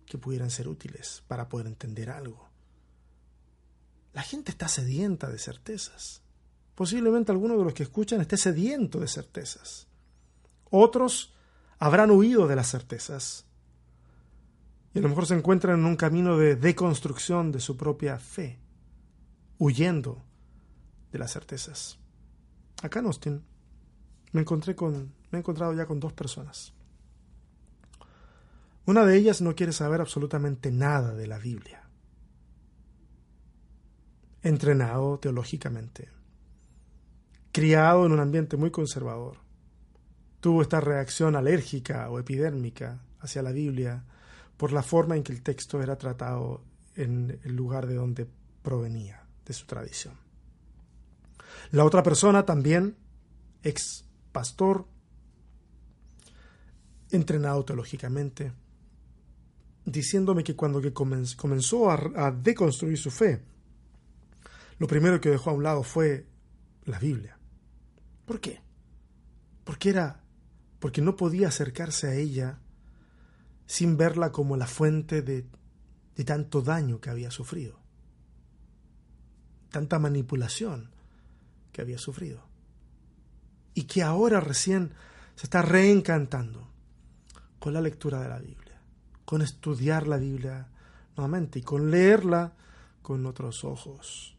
que 0.06 0.20
pudieran 0.20 0.52
ser 0.52 0.68
útiles 0.68 1.24
para 1.28 1.50
poder 1.50 1.66
entender 1.66 2.12
algo. 2.12 2.48
La 4.14 4.22
gente 4.22 4.52
está 4.52 4.68
sedienta 4.68 5.28
de 5.28 5.40
certezas. 5.40 6.22
Posiblemente 6.76 7.32
alguno 7.32 7.58
de 7.58 7.64
los 7.64 7.74
que 7.74 7.82
escuchan 7.82 8.22
esté 8.22 8.38
sediento 8.38 9.00
de 9.00 9.08
certezas. 9.08 9.88
Otros 10.70 11.34
habrán 11.80 12.12
huido 12.12 12.48
de 12.48 12.56
las 12.56 12.70
certezas 12.70 13.46
y 14.94 15.00
a 15.00 15.02
lo 15.02 15.10
mejor 15.10 15.28
se 15.28 15.36
encuentran 15.36 15.80
en 15.80 15.86
un 15.86 15.96
camino 15.96 16.38
de 16.38 16.56
deconstrucción 16.56 17.52
de 17.52 17.60
su 17.60 17.78
propia 17.78 18.18
fe, 18.18 18.58
huyendo 19.60 20.24
de 21.12 21.20
las 21.20 21.34
certezas. 21.34 22.00
Acá 22.82 23.00
en 23.00 23.06
Austin 23.06 23.44
me 24.32 24.42
encontré 24.42 24.76
con, 24.76 25.14
me 25.32 25.38
he 25.38 25.40
encontrado 25.40 25.74
ya 25.74 25.86
con 25.86 26.00
dos 26.00 26.14
personas. 26.14 26.74
Una 28.86 29.06
de 29.06 29.18
ellas 29.18 29.42
no 29.42 29.54
quiere 29.54 29.74
saber 29.74 30.00
absolutamente 30.02 30.72
nada 30.72 31.14
de 31.14 31.28
la 31.28 31.38
Biblia. 31.38 31.84
Entrenado 34.42 35.20
teológicamente, 35.20 36.10
criado 37.52 38.06
en 38.06 38.14
un 38.14 38.20
ambiente 38.20 38.56
muy 38.56 38.72
conservador, 38.72 39.38
tuvo 40.48 40.62
esta 40.62 40.80
reacción 40.80 41.36
alérgica 41.36 42.10
o 42.10 42.20
epidérmica 42.20 43.02
hacia 43.20 43.42
la 43.42 43.52
Biblia 43.52 44.06
por 44.56 44.72
la 44.72 44.82
forma 44.82 45.18
en 45.18 45.22
que 45.22 45.34
el 45.34 45.44
texto 45.44 45.84
era 45.84 45.98
tratado 45.98 46.64
en 46.96 47.38
el 47.44 47.54
lugar 47.54 47.86
de 47.86 47.96
donde 47.96 48.26
provenía, 48.62 49.28
de 49.46 49.54
su 49.54 49.66
tradición. 49.66 50.14
La 51.72 51.84
otra 51.84 52.02
persona 52.02 52.46
también 52.46 52.96
ex 53.62 54.06
pastor, 54.32 54.88
entrenado 57.12 57.66
teológicamente, 57.66 58.54
diciéndome 59.84 60.46
que 60.46 60.56
cuando 60.56 60.80
que 60.80 60.94
comenzó 60.94 61.92
a, 61.92 62.32
deconstruir 62.32 62.98
su 62.98 63.12
fe, 63.12 63.44
lo 64.80 64.88
primero 64.88 65.20
que 65.20 65.28
dejó 65.28 65.50
a 65.50 65.54
un 65.56 65.64
lado 65.64 65.84
fue 65.84 66.26
la 66.86 67.00
Biblia. 67.00 67.38
¿Por 68.26 68.40
qué? 68.40 68.62
Porque 69.66 69.90
era 69.90 70.24
porque 70.80 71.02
no 71.02 71.16
podía 71.16 71.48
acercarse 71.48 72.08
a 72.08 72.16
ella 72.16 72.60
sin 73.66 73.98
verla 73.98 74.32
como 74.32 74.58
la 74.58 74.68
fuente 74.68 75.22
de, 75.22 75.46
de 76.16 76.24
tanto 76.24 76.62
daño 76.62 77.02
que 77.02 77.10
había 77.10 77.32
sufrido, 77.32 77.80
tanta 79.70 80.00
manipulación 80.00 80.92
que 81.72 81.82
había 81.82 81.98
sufrido, 81.98 82.44
y 83.74 83.84
que 83.84 84.04
ahora 84.04 84.40
recién 84.40 84.94
se 85.36 85.46
está 85.46 85.62
reencantando 85.62 86.72
con 87.60 87.74
la 87.74 87.82
lectura 87.82 88.22
de 88.22 88.30
la 88.30 88.40
Biblia, 88.40 88.82
con 89.26 89.42
estudiar 89.42 90.08
la 90.08 90.18
Biblia 90.18 90.70
nuevamente 91.16 91.60
y 91.60 91.64
con 91.64 91.92
leerla 91.92 92.54
con 93.02 93.26
otros 93.26 93.64
ojos. 93.64 94.38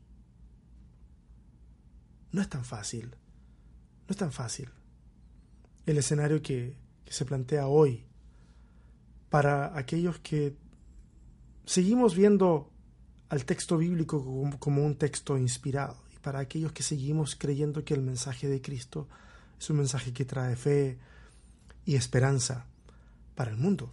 No 2.30 2.40
es 2.40 2.48
tan 2.48 2.64
fácil, 2.64 3.10
no 3.10 4.10
es 4.10 4.16
tan 4.16 4.32
fácil 4.32 4.70
el 5.90 5.98
escenario 5.98 6.42
que, 6.42 6.76
se 7.06 7.24
plantea 7.24 7.68
hoy 7.68 8.04
para 9.30 9.78
aquellos 9.78 10.18
que 10.18 10.54
seguimos 11.64 12.14
viendo 12.14 12.70
al 13.30 13.46
texto 13.46 13.78
bíblico 13.78 14.22
como, 14.22 14.58
como, 14.58 14.84
un 14.84 14.96
texto 14.96 15.38
inspirado 15.38 15.96
y 16.14 16.18
para 16.18 16.40
aquellos 16.40 16.72
que 16.72 16.82
seguimos 16.82 17.34
creyendo 17.34 17.82
que 17.82 17.94
el 17.94 18.02
mensaje 18.02 18.46
de 18.46 18.60
Cristo 18.60 19.08
es 19.58 19.70
un 19.70 19.78
mensaje 19.78 20.12
que 20.12 20.26
trae 20.26 20.54
fe 20.54 20.98
y 21.86 21.94
esperanza 21.94 22.66
para 23.34 23.50
el 23.50 23.56
mundo. 23.56 23.90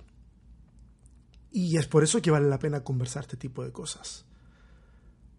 Y 1.52 1.78
es 1.78 1.88
por 1.88 2.04
eso 2.04 2.22
que 2.22 2.32
vale 2.32 2.50
la 2.50 2.60
pena 2.60 2.84
conversar 2.84 3.24
este 3.24 3.38
tipo 3.38 3.64
de 3.64 3.72
cosas. 3.72 4.26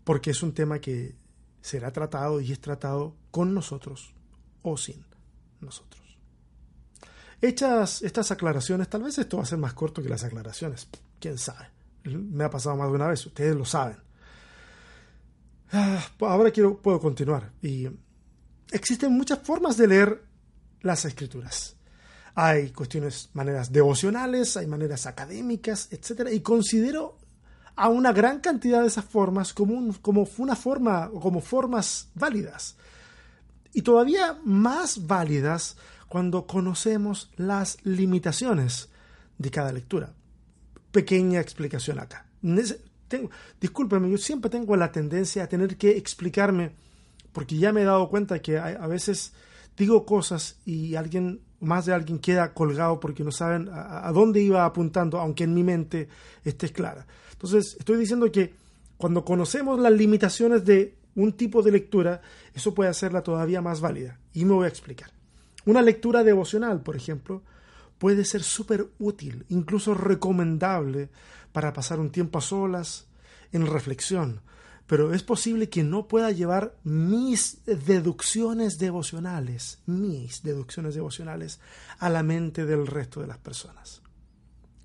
Porque 0.02 0.30
es 0.30 0.42
un 0.42 0.54
tema 0.54 0.78
que 0.78 1.14
será 1.60 1.92
tratado 1.92 2.40
y 2.40 2.52
es 2.52 2.60
tratado 2.60 3.14
con 3.30 3.52
nosotros 3.52 4.14
o 4.62 4.78
sin 4.78 5.04
nosotros. 5.60 6.05
Hechas 7.40 8.02
estas 8.02 8.30
aclaraciones, 8.30 8.88
tal 8.88 9.02
vez 9.02 9.18
esto 9.18 9.36
va 9.36 9.42
a 9.42 9.46
ser 9.46 9.58
más 9.58 9.74
corto 9.74 10.02
que 10.02 10.08
las 10.08 10.24
aclaraciones, 10.24 10.88
quién 11.20 11.38
sabe. 11.38 11.68
Me 12.04 12.44
ha 12.44 12.50
pasado 12.50 12.76
más 12.76 12.88
de 12.88 12.94
una 12.94 13.08
vez, 13.08 13.26
ustedes 13.26 13.54
lo 13.54 13.64
saben. 13.64 13.98
Ah, 15.72 16.00
ahora 16.20 16.50
quiero, 16.50 16.80
puedo 16.80 17.00
continuar. 17.00 17.52
Y 17.60 17.88
existen 18.70 19.12
muchas 19.12 19.40
formas 19.40 19.76
de 19.76 19.88
leer 19.88 20.22
las 20.82 21.04
escrituras. 21.04 21.76
Hay 22.34 22.70
cuestiones, 22.70 23.30
maneras 23.32 23.72
devocionales, 23.72 24.56
hay 24.56 24.66
maneras 24.66 25.06
académicas, 25.06 25.88
etc. 25.90 26.28
Y 26.32 26.40
considero 26.40 27.18
a 27.74 27.88
una 27.88 28.12
gran 28.12 28.40
cantidad 28.40 28.82
de 28.82 28.88
esas 28.88 29.04
formas 29.04 29.52
como, 29.52 29.94
como 30.00 30.28
una 30.38 30.56
forma, 30.56 31.10
como 31.10 31.40
formas 31.40 32.08
válidas. 32.14 32.76
Y 33.72 33.82
todavía 33.82 34.38
más 34.44 35.06
válidas 35.06 35.76
cuando 36.08 36.46
conocemos 36.46 37.30
las 37.36 37.78
limitaciones 37.84 38.88
de 39.38 39.50
cada 39.50 39.72
lectura. 39.72 40.14
Pequeña 40.92 41.40
explicación 41.40 41.98
acá. 41.98 42.26
Tengo, 43.08 43.30
discúlpeme, 43.60 44.10
yo 44.10 44.18
siempre 44.18 44.50
tengo 44.50 44.76
la 44.76 44.90
tendencia 44.90 45.44
a 45.44 45.48
tener 45.48 45.76
que 45.76 45.96
explicarme, 45.96 46.72
porque 47.32 47.56
ya 47.56 47.72
me 47.72 47.82
he 47.82 47.84
dado 47.84 48.08
cuenta 48.08 48.40
que 48.40 48.58
a, 48.58 48.86
veces 48.86 49.32
digo 49.76 50.04
cosas 50.04 50.58
y 50.64 50.96
alguien, 50.96 51.40
más 51.60 51.86
de 51.86 51.94
alguien 51.94 52.18
queda 52.18 52.52
colgado 52.52 52.98
porque 52.98 53.22
no 53.22 53.30
saben 53.30 53.68
a, 53.72 54.10
dónde 54.12 54.40
iba 54.40 54.64
apuntando, 54.64 55.20
aunque 55.20 55.44
en 55.44 55.54
mi 55.54 55.62
mente 55.62 56.08
esté 56.44 56.70
clara. 56.70 57.06
Entonces, 57.32 57.76
estoy 57.78 57.98
diciendo 57.98 58.30
que 58.32 58.54
cuando 58.96 59.24
conocemos 59.24 59.78
las 59.78 59.92
limitaciones 59.92 60.64
de 60.64 60.96
un 61.14 61.32
tipo 61.32 61.62
de 61.62 61.72
lectura, 61.72 62.22
eso 62.54 62.74
puede 62.74 62.90
hacerla 62.90 63.22
todavía 63.22 63.60
más 63.60 63.80
válida. 63.80 64.18
Y 64.32 64.44
me 64.44 64.54
voy 64.54 64.64
a 64.64 64.68
explicar. 64.68 65.15
Una 65.66 65.82
lectura 65.82 66.24
devocional, 66.24 66.80
por 66.80 66.96
ejemplo, 66.96 67.42
puede 67.98 68.24
ser 68.24 68.42
súper 68.42 68.88
útil, 68.98 69.44
incluso 69.48 69.94
recomendable 69.94 71.10
para 71.52 71.72
pasar 71.72 72.00
un 72.00 72.10
tiempo 72.10 72.38
a 72.38 72.42
solas, 72.42 73.06
en 73.52 73.66
reflexión, 73.66 74.40
pero 74.86 75.12
es 75.12 75.22
posible 75.22 75.68
que 75.68 75.82
no 75.82 76.06
pueda 76.06 76.30
llevar 76.30 76.76
mis 76.84 77.64
deducciones 77.64 78.78
devocionales, 78.78 79.80
mis 79.86 80.42
deducciones 80.42 80.94
devocionales, 80.94 81.60
a 81.98 82.08
la 82.08 82.22
mente 82.22 82.64
del 82.64 82.86
resto 82.86 83.20
de 83.20 83.26
las 83.26 83.38
personas. 83.38 84.02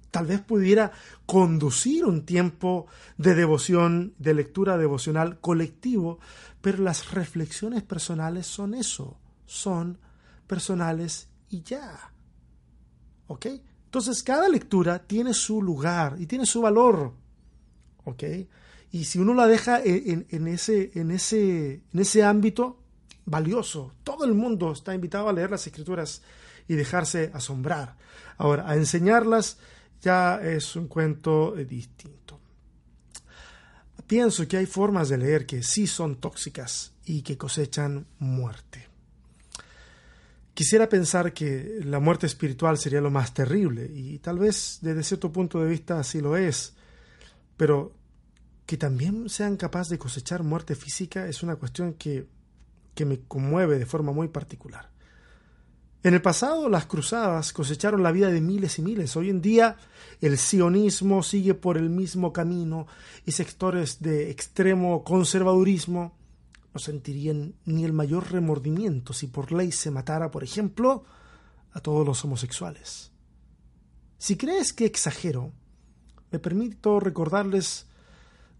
Tal 0.09 0.25
vez 0.25 0.41
pudiera 0.41 0.91
conducir 1.25 2.05
un 2.05 2.25
tiempo 2.25 2.87
de 3.17 3.35
devoción, 3.35 4.13
de 4.17 4.33
lectura 4.33 4.77
devocional 4.77 5.39
colectivo, 5.39 6.19
pero 6.61 6.79
las 6.79 7.11
reflexiones 7.11 7.83
personales 7.83 8.47
son 8.47 8.73
eso, 8.73 9.17
son 9.45 9.99
personales 10.51 11.29
y 11.49 11.63
ya. 11.63 12.11
¿Ok? 13.27 13.45
Entonces 13.85 14.21
cada 14.21 14.49
lectura 14.49 14.99
tiene 14.99 15.33
su 15.33 15.61
lugar 15.61 16.17
y 16.19 16.25
tiene 16.25 16.45
su 16.45 16.59
valor. 16.61 17.13
¿Ok? 18.03 18.23
Y 18.91 19.05
si 19.05 19.17
uno 19.17 19.33
la 19.33 19.47
deja 19.47 19.79
en, 19.81 20.25
ese, 20.49 20.91
en, 20.93 21.11
ese, 21.11 21.83
en 21.93 21.99
ese 21.99 22.23
ámbito, 22.25 22.83
valioso. 23.23 23.93
Todo 24.03 24.25
el 24.25 24.33
mundo 24.33 24.73
está 24.73 24.93
invitado 24.93 25.29
a 25.29 25.33
leer 25.33 25.51
las 25.51 25.65
escrituras 25.65 26.21
y 26.67 26.75
dejarse 26.75 27.31
asombrar. 27.33 27.95
Ahora, 28.37 28.69
a 28.69 28.75
enseñarlas 28.75 29.57
ya 30.01 30.41
es 30.43 30.75
un 30.75 30.89
cuento 30.89 31.57
eh, 31.57 31.63
distinto. 31.63 32.41
Pienso 34.05 34.45
que 34.49 34.57
hay 34.57 34.65
formas 34.65 35.07
de 35.07 35.17
leer 35.17 35.45
que 35.45 35.63
sí 35.63 35.87
son 35.87 36.17
tóxicas 36.17 36.91
y 37.05 37.21
que 37.21 37.37
cosechan 37.37 38.05
muerte. 38.19 38.90
Quisiera 40.61 40.87
pensar 40.87 41.33
que 41.33 41.79
la 41.85 41.99
muerte 41.99 42.27
espiritual 42.27 42.77
sería 42.77 43.01
lo 43.01 43.09
más 43.09 43.33
terrible, 43.33 43.89
y 43.91 44.19
tal 44.19 44.37
vez 44.37 44.77
desde 44.83 45.01
cierto 45.01 45.31
punto 45.31 45.59
de 45.59 45.67
vista 45.67 45.99
así 45.99 46.21
lo 46.21 46.37
es, 46.37 46.75
pero 47.57 47.95
que 48.67 48.77
también 48.77 49.27
sean 49.27 49.57
capaces 49.57 49.89
de 49.89 49.97
cosechar 49.97 50.43
muerte 50.43 50.75
física 50.75 51.25
es 51.25 51.41
una 51.41 51.55
cuestión 51.55 51.95
que, 51.95 52.27
que 52.93 53.05
me 53.05 53.21
conmueve 53.21 53.79
de 53.79 53.87
forma 53.87 54.11
muy 54.11 54.27
particular. 54.27 54.91
En 56.03 56.13
el 56.13 56.21
pasado 56.21 56.69
las 56.69 56.85
cruzadas 56.85 57.53
cosecharon 57.53 58.03
la 58.03 58.11
vida 58.11 58.29
de 58.29 58.41
miles 58.41 58.77
y 58.77 58.83
miles. 58.83 59.15
Hoy 59.15 59.31
en 59.31 59.41
día 59.41 59.77
el 60.21 60.37
sionismo 60.37 61.23
sigue 61.23 61.55
por 61.55 61.75
el 61.75 61.89
mismo 61.89 62.31
camino 62.31 62.85
y 63.25 63.31
sectores 63.31 63.99
de 63.99 64.29
extremo 64.29 65.03
conservadurismo 65.03 66.20
no 66.73 66.79
sentirían 66.79 67.55
ni 67.65 67.83
el 67.83 67.93
mayor 67.93 68.31
remordimiento 68.31 69.13
si 69.13 69.27
por 69.27 69.51
ley 69.51 69.71
se 69.71 69.91
matara, 69.91 70.31
por 70.31 70.43
ejemplo, 70.43 71.03
a 71.73 71.79
todos 71.79 72.05
los 72.05 72.23
homosexuales. 72.23 73.11
Si 74.17 74.37
crees 74.37 74.71
que 74.73 74.85
exagero, 74.85 75.51
me 76.31 76.39
permito 76.39 76.99
recordarles 76.99 77.87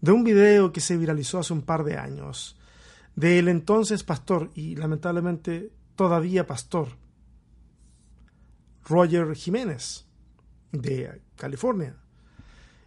de 0.00 0.12
un 0.12 0.24
video 0.24 0.72
que 0.72 0.80
se 0.80 0.96
viralizó 0.96 1.38
hace 1.38 1.52
un 1.52 1.62
par 1.62 1.84
de 1.84 1.96
años, 1.96 2.56
del 3.14 3.48
entonces 3.48 4.02
pastor 4.02 4.50
y 4.54 4.76
lamentablemente 4.76 5.72
todavía 5.96 6.46
pastor, 6.46 6.88
Roger 8.84 9.34
Jiménez, 9.34 10.06
de 10.72 11.22
California. 11.36 11.96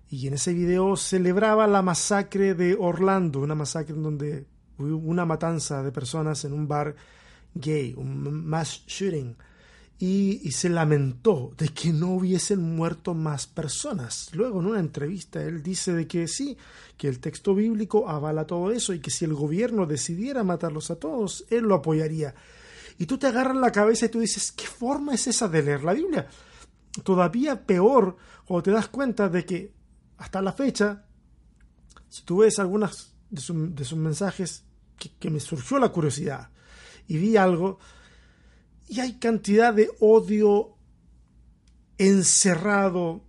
Y 0.10 0.28
en 0.28 0.34
ese 0.34 0.54
video 0.54 0.98
celebraba 0.98 1.68
la 1.68 1.82
masacre 1.82 2.54
de 2.54 2.76
Orlando, 2.80 3.40
una 3.40 3.56
masacre 3.56 3.96
en 3.96 4.04
donde 4.04 4.48
una 4.78 5.26
matanza 5.26 5.84
de 5.84 5.92
personas 5.92 6.46
en 6.46 6.54
un 6.54 6.68
bar 6.68 6.96
gay, 7.54 7.94
un 7.98 8.46
mass 8.46 8.84
shooting, 8.88 9.36
y, 9.98 10.52
se 10.52 10.68
lamentó 10.70 11.54
de 11.58 11.70
que 11.70 11.94
no 11.94 12.12
hubiesen 12.12 12.76
muerto 12.76 13.14
más 13.14 13.48
personas. 13.48 14.30
Luego 14.34 14.60
en 14.60 14.68
una 14.68 14.80
entrevista 14.80 15.42
él 15.42 15.64
dice 15.64 15.94
de 15.94 16.08
que 16.08 16.28
sí, 16.28 16.58
que 16.98 17.08
el 17.08 17.20
texto 17.20 17.56
bíblico 17.56 18.10
avala 18.10 18.46
todo 18.46 18.72
eso 18.72 18.94
y 18.94 19.00
que 19.00 19.12
si 19.12 19.26
el 19.26 19.34
gobierno 19.34 19.86
decidiera 19.86 20.44
matarlos 20.44 20.92
a 20.92 20.98
todos, 20.98 21.46
él 21.50 21.64
lo 21.64 21.76
apoyaría. 21.76 22.36
Y 22.98 23.06
tú 23.06 23.18
te 23.18 23.28
agarras 23.28 23.56
la 23.56 23.72
cabeza 23.72 24.06
y 24.06 24.10
tú 24.10 24.20
dices, 24.20 24.52
¿qué 24.52 24.68
forma 24.68 25.14
es 25.14 25.28
esa 25.28 25.48
de 25.48 25.64
leer 25.64 25.84
la 25.84 25.94
Biblia? 25.94 26.28
Todavía 27.04 27.66
peor 27.66 28.18
cuando 28.46 28.64
te 28.64 28.72
das 28.72 28.88
cuenta 28.90 29.30
de 29.30 29.46
que 29.46 29.74
hasta 30.18 30.42
la 30.42 30.54
fecha, 30.54 31.06
si 32.10 32.24
tú 32.24 32.38
ves 32.38 32.60
algunas 32.60 33.15
de, 33.36 33.86
sus 33.86 33.98
mensajes, 33.98 34.64
que, 35.20 35.30
me 35.30 35.40
surgió 35.40 35.78
la 35.78 35.90
curiosidad 35.90 36.50
y 37.08 37.18
vi 37.18 37.38
algo 37.38 37.80
y 38.88 39.00
hay 39.00 39.14
cantidad 39.14 39.74
de 39.74 39.90
odio 40.00 40.76
encerrado 41.98 43.24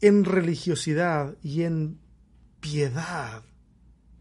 en 0.00 0.24
religiosidad 0.24 1.36
y 1.42 1.62
en 1.62 1.98
piedad, 2.60 3.42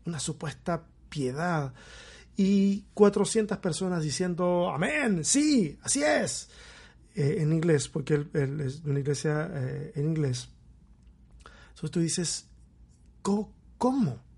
una 0.06 0.20
supuesta 0.20 0.88
piedad. 1.10 1.74
y 2.38 2.86
400 2.94 3.58
personas 3.60 4.02
diciendo, 4.02 4.72
amén, 4.74 5.24
sí, 5.24 5.78
así 5.84 6.02
es, 6.02 6.50
eh, 7.14 7.38
en 7.40 7.52
inglés, 7.52 7.88
porque 7.88 8.26
es 8.34 8.82
una 8.84 9.00
iglesia 9.00 9.52
eh, 9.54 9.92
en 9.96 10.08
inglés. 10.08 10.50
Entonces 11.70 11.92
tú 11.92 12.00
dices, 12.00 12.48
¿cómo? 13.22 13.54
¿Cómo? 13.78 14.31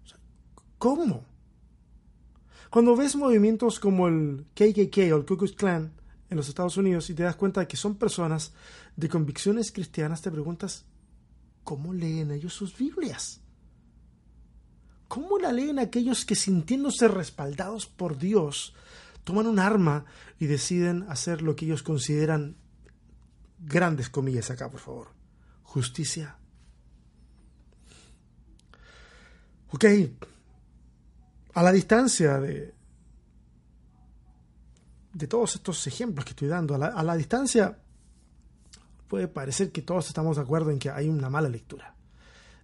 Cuando 2.69 2.97
ves 2.97 3.15
movimientos 3.15 3.79
como 3.79 4.09
el 4.09 4.45
KKK 4.53 5.13
o 5.13 5.17
el 5.17 5.25
Ku 5.25 5.37
Klux 5.37 5.53
Klan 5.53 5.93
en 6.29 6.35
los 6.35 6.49
Estados 6.49 6.75
Unidos 6.75 7.09
y 7.09 7.13
te 7.13 7.23
das 7.23 7.37
cuenta 7.37 7.61
de 7.61 7.67
que 7.67 7.77
son 7.77 7.95
personas 7.95 8.51
de 8.97 9.07
convicciones 9.07 9.71
cristianas, 9.71 10.21
te 10.21 10.29
preguntas, 10.29 10.83
¿cómo 11.63 11.93
leen 11.93 12.31
ellos 12.31 12.53
sus 12.53 12.77
Biblias? 12.77 13.39
¿Cómo 15.07 15.37
la 15.37 15.53
leen 15.53 15.79
aquellos 15.79 16.25
que 16.25 16.35
sintiéndose 16.35 17.07
respaldados 17.07 17.85
por 17.85 18.17
Dios 18.17 18.73
toman 19.23 19.47
un 19.47 19.59
arma 19.59 20.03
y 20.37 20.47
deciden 20.47 21.03
hacer 21.03 21.41
lo 21.41 21.55
que 21.55 21.63
ellos 21.63 21.81
consideran 21.81 22.57
grandes 23.59 24.09
comillas 24.09 24.51
acá, 24.51 24.69
por 24.69 24.81
favor, 24.81 25.07
justicia? 25.63 26.35
Ok, 29.69 29.85
a 31.53 31.63
la 31.63 31.71
distancia 31.71 32.39
de, 32.39 32.73
de 35.13 35.27
todos 35.27 35.55
estos 35.55 35.85
ejemplos 35.87 36.25
que 36.25 36.31
estoy 36.31 36.47
dando, 36.47 36.75
a 36.75 37.03
la 37.03 37.15
distancia 37.15 37.77
puede 39.07 39.27
parecer 39.27 39.71
que 39.71 39.81
todos 39.81 40.07
estamos 40.07 40.37
de 40.37 40.41
acuerdo 40.41 40.71
en 40.71 40.79
que 40.79 40.89
hay 40.89 41.07
una 41.07 41.29
mala 41.29 41.49
lectura 41.49 41.93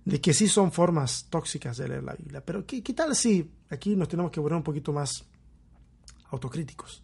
de 0.10 0.20
que 0.20 0.34
sí 0.34 0.48
son 0.48 0.72
formas 0.72 1.28
tóxicas 1.30 1.78
de 1.78 1.88
leer 1.88 2.04
la 2.04 2.14
Biblia. 2.14 2.44
Pero 2.44 2.66
¿qué, 2.66 2.82
tal 2.82 3.16
si 3.16 3.52
aquí 3.70 3.96
nos 3.96 4.08
tenemos 4.08 4.32
que 4.32 4.40
volver 4.40 4.58
un 4.58 4.64
poquito 4.64 4.92
más 4.92 5.24
autocríticos? 6.32 7.04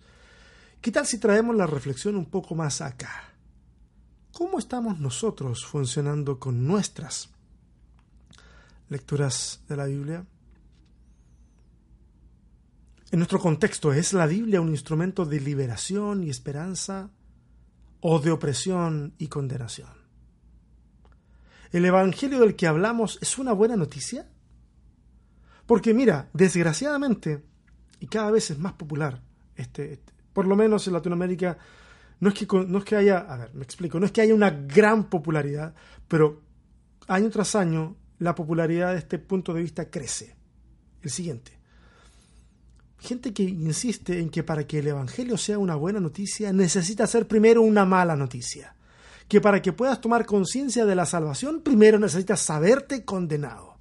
¿Qué 0.81 0.91
tal 0.91 1.05
si 1.05 1.19
traemos 1.19 1.55
la 1.55 1.67
reflexión 1.67 2.15
un 2.15 2.25
poco 2.25 2.55
más 2.55 2.81
acá? 2.81 3.33
¿Cómo 4.31 4.59
estamos 4.59 4.99
nosotros 4.99 5.65
funcionando 5.65 6.39
con 6.39 6.65
nuestras 6.65 7.29
lecturas 8.89 9.61
de 9.67 9.77
la 9.77 9.85
Biblia? 9.85 10.25
En 13.11 13.19
nuestro 13.19 13.39
contexto, 13.39 13.93
¿es 13.93 14.13
la 14.13 14.25
Biblia 14.25 14.61
un 14.61 14.69
instrumento 14.69 15.25
de 15.25 15.39
liberación 15.39 16.23
y 16.23 16.29
esperanza 16.29 17.11
o 18.01 18.19
de 18.19 18.31
opresión 18.31 19.13
y 19.19 19.27
condenación? 19.27 19.89
¿El 21.71 21.85
Evangelio 21.85 22.39
del 22.39 22.55
que 22.55 22.67
hablamos 22.67 23.19
es 23.21 23.37
una 23.37 23.53
buena 23.53 23.75
noticia? 23.75 24.27
Porque 25.67 25.93
mira, 25.93 26.29
desgraciadamente, 26.33 27.43
y 27.99 28.07
cada 28.07 28.31
vez 28.31 28.49
es 28.49 28.57
más 28.57 28.73
popular, 28.73 29.21
este, 29.55 29.93
este, 29.93 30.13
por 30.33 30.47
lo 30.47 30.55
menos 30.55 30.87
en 30.87 30.93
Latinoamérica, 30.93 31.57
no 32.19 32.29
es, 32.29 32.35
que, 32.35 32.47
no 32.47 32.77
es 32.79 32.85
que 32.85 32.95
haya, 32.95 33.19
a 33.19 33.37
ver, 33.37 33.53
me 33.53 33.63
explico, 33.63 33.99
no 33.99 34.05
es 34.07 34.11
que 34.11 34.21
haya 34.21 34.33
una 34.33 34.49
gran 34.49 35.09
popularidad, 35.09 35.75
pero 36.07 36.41
año 37.07 37.29
tras 37.29 37.55
año 37.55 37.97
la 38.17 38.33
popularidad 38.33 38.93
de 38.93 38.99
este 38.99 39.19
punto 39.19 39.53
de 39.53 39.61
vista 39.61 39.89
crece. 39.89 40.35
El 41.01 41.11
siguiente. 41.11 41.54
Gente 43.05 43.33
que 43.33 43.43
insiste 43.43 44.19
en 44.19 44.29
que 44.29 44.43
para 44.43 44.65
que 44.65 44.79
el 44.79 44.87
Evangelio 44.87 45.37
sea 45.37 45.59
una 45.59 45.75
buena 45.75 45.99
noticia 45.99 46.51
necesita 46.51 47.05
ser 47.05 47.27
primero 47.27 47.61
una 47.61 47.85
mala 47.85 48.15
noticia 48.15 48.75
que 49.27 49.41
para 49.41 49.61
que 49.61 49.73
puedas 49.73 50.01
tomar 50.01 50.25
conciencia 50.25 50.85
de 50.85 50.95
la 50.95 51.05
salvación, 51.05 51.61
primero 51.61 51.97
necesitas 51.97 52.41
saberte 52.41 53.03
condenado. 53.03 53.77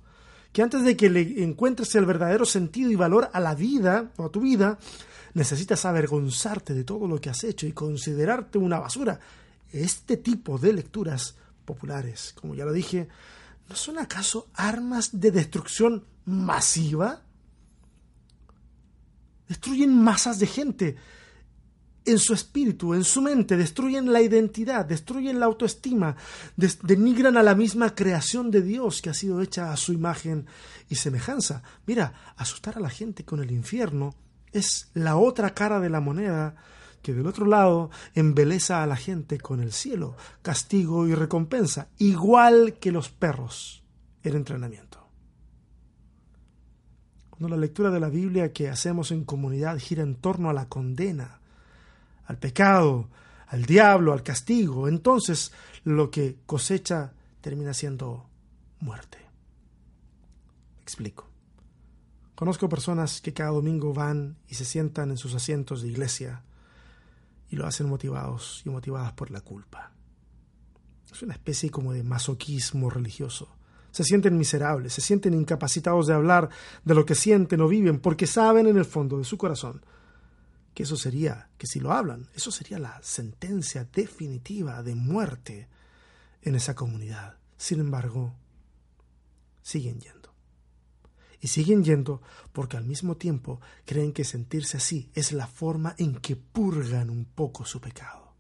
Que 0.53 0.63
antes 0.63 0.85
de 0.85 0.97
que 0.97 1.11
le 1.11 1.43
encuentres 1.43 1.95
el 1.97 2.07
verdadero 2.07 2.45
sentido 2.45 2.91
y 2.91 2.97
valor 2.97 3.29
a 3.33 3.41
la 3.41 3.55
vida 3.55 4.13
o 4.17 4.27
a 4.27 4.31
tu 4.31 4.41
vida, 4.41 4.79
necesitas 5.35 5.85
avergonzarte 5.85 6.75
de 6.75 6.85
todo 6.85 7.09
lo 7.09 7.21
que 7.21 7.29
has 7.29 7.45
hecho 7.45 7.67
y 7.67 7.73
considerarte 7.73 8.59
una 8.59 8.79
basura. 8.79 9.19
Este 9.73 10.17
tipo 10.17 10.59
de 10.59 10.73
lecturas 10.73 11.35
populares, 11.65 12.35
como 12.41 12.55
ya 12.55 12.65
lo 12.65 12.73
dije, 12.73 13.09
¿no 13.69 13.75
son 13.75 13.99
acaso 13.99 14.49
armas 14.55 15.21
de 15.21 15.33
destrucción 15.33 16.05
masiva? 16.25 17.24
Destruyen 19.49 19.95
masas 19.95 20.39
de 20.39 20.47
gente, 20.47 20.97
en 22.05 22.19
su 22.19 22.35
espíritu, 22.35 22.95
en 22.95 23.05
su 23.05 23.23
mente, 23.23 23.57
destruyen 23.57 24.13
la 24.13 24.21
identidad, 24.21 24.85
destruyen 24.85 25.41
la 25.41 25.47
autoestima, 25.47 26.17
denigran 26.83 27.37
a 27.37 27.43
la 27.43 27.55
misma 27.55 27.95
creación 27.95 28.51
de 28.51 28.63
Dios 28.63 29.01
que 29.01 29.11
ha 29.11 29.15
sido 29.15 29.41
hecha 29.41 29.73
a 29.73 29.77
su 29.77 29.93
imagen 29.93 30.47
y 30.89 30.97
semejanza. 30.97 31.63
Mira, 31.87 32.35
asustar 32.37 32.77
a 32.77 32.81
la 32.81 32.91
gente 32.91 33.25
con 33.25 33.43
el 33.43 33.51
infierno 33.51 34.15
es 34.53 34.91
la 34.95 35.17
otra 35.17 35.55
cara 35.55 35.81
de 35.81 35.91
la 35.91 36.01
moneda 36.01 36.57
que 37.03 37.13
del 37.13 37.27
otro 37.27 37.47
lado 37.47 37.91
embeleza 38.15 38.83
a 38.83 38.87
la 38.87 38.97
gente 38.97 39.39
con 39.39 39.61
el 39.61 39.73
cielo, 39.73 40.17
castigo 40.43 41.07
y 41.07 41.15
recompensa, 41.15 41.89
igual 41.99 42.79
que 42.81 42.93
los 42.93 43.11
perros 43.11 43.83
el 44.23 44.37
entrenamiento. 44.37 45.04
Cuando 47.37 47.57
la 47.57 47.61
lectura 47.61 47.91
de 47.91 47.99
la 47.99 48.09
Biblia 48.09 48.53
que 48.53 48.69
hacemos 48.69 49.11
en 49.11 49.25
comunidad 49.25 49.77
gira 49.81 50.05
en 50.05 50.15
torno 50.15 50.51
a 50.51 50.53
la 50.53 50.69
condena, 50.69 51.41
al 52.27 52.39
pecado, 52.39 53.09
al 53.49 53.65
diablo, 53.65 54.13
al 54.13 54.23
castigo, 54.23 54.87
entonces 54.87 55.51
lo 55.83 56.13
que 56.13 56.39
cosecha 56.47 57.13
termina 57.41 57.75
siendo 57.75 58.29
muerte. 58.79 59.19
explico. 60.81 61.29
Conozco 62.37 62.69
personas 62.69 63.21
que 63.21 63.33
cada 63.33 63.51
domingo 63.51 63.93
van 63.93 64.37
y 64.47 64.55
se 64.55 64.65
sientan 64.65 65.11
en 65.11 65.17
sus 65.17 65.35
asientos 65.35 65.83
de 65.83 65.89
iglesia 65.89 66.45
y 67.51 67.57
lo 67.57 67.67
hacen 67.67 67.89
motivados 67.89 68.63
y 68.65 68.71
motivadas 68.71 69.13
por 69.15 69.33
la 69.33 69.41
culpa. 69.41 69.91
Es 71.13 71.21
una 71.21 71.35
especie 71.35 71.69
como 71.71 71.93
de 71.93 72.05
masoquismo 72.05 72.91
religioso. 72.91 73.49
Se 73.95 74.03
sienten 74.03 74.37
miserables, 74.37 74.93
se 74.93 75.01
sienten 75.01 75.35
incapacitados 75.35 76.09
de 76.09 76.15
hablar 76.15 76.49
de 76.85 76.95
lo 76.97 77.07
que 77.07 77.15
sienten 77.15 77.61
o 77.61 77.69
viven 77.69 78.01
porque 78.01 78.27
saben 78.27 78.67
en 78.67 78.77
el 78.77 78.85
fondo 78.85 79.19
de 79.19 79.25
su 79.25 79.39
corazón 79.39 79.83
que 80.75 80.83
eso 80.83 80.97
sería, 80.97 81.49
que 81.57 81.69
si 81.69 81.79
lo 81.79 81.93
hablan, 81.93 82.29
eso 82.35 82.51
sería 82.51 82.81
la 82.81 83.01
sentencia 83.01 83.89
definitiva 83.93 84.83
de 84.83 84.97
muerte 84.97 85.69
en 86.43 86.57
esa 86.57 86.75
comunidad. 86.75 87.39
Sin 87.57 87.79
embargo, 87.79 88.35
siguen 89.63 90.01
yendo. 90.01 90.35
Y 91.41 91.47
siguen 91.47 91.85
yendo 91.85 92.21
porque 92.53 92.77
al 92.77 92.85
mismo 92.85 93.17
tiempo 93.17 93.61
creen 93.85 94.13
que 94.13 94.25
sentirse 94.25 94.79
así 94.79 95.09
es 95.15 95.31
la 95.31 95.47
forma 95.47 95.95
en 95.99 96.17
que 96.17 96.35
purgan 96.35 97.09
un 97.09 97.27
poco 97.27 97.65
su 97.65 97.81
pecado. 97.81 98.35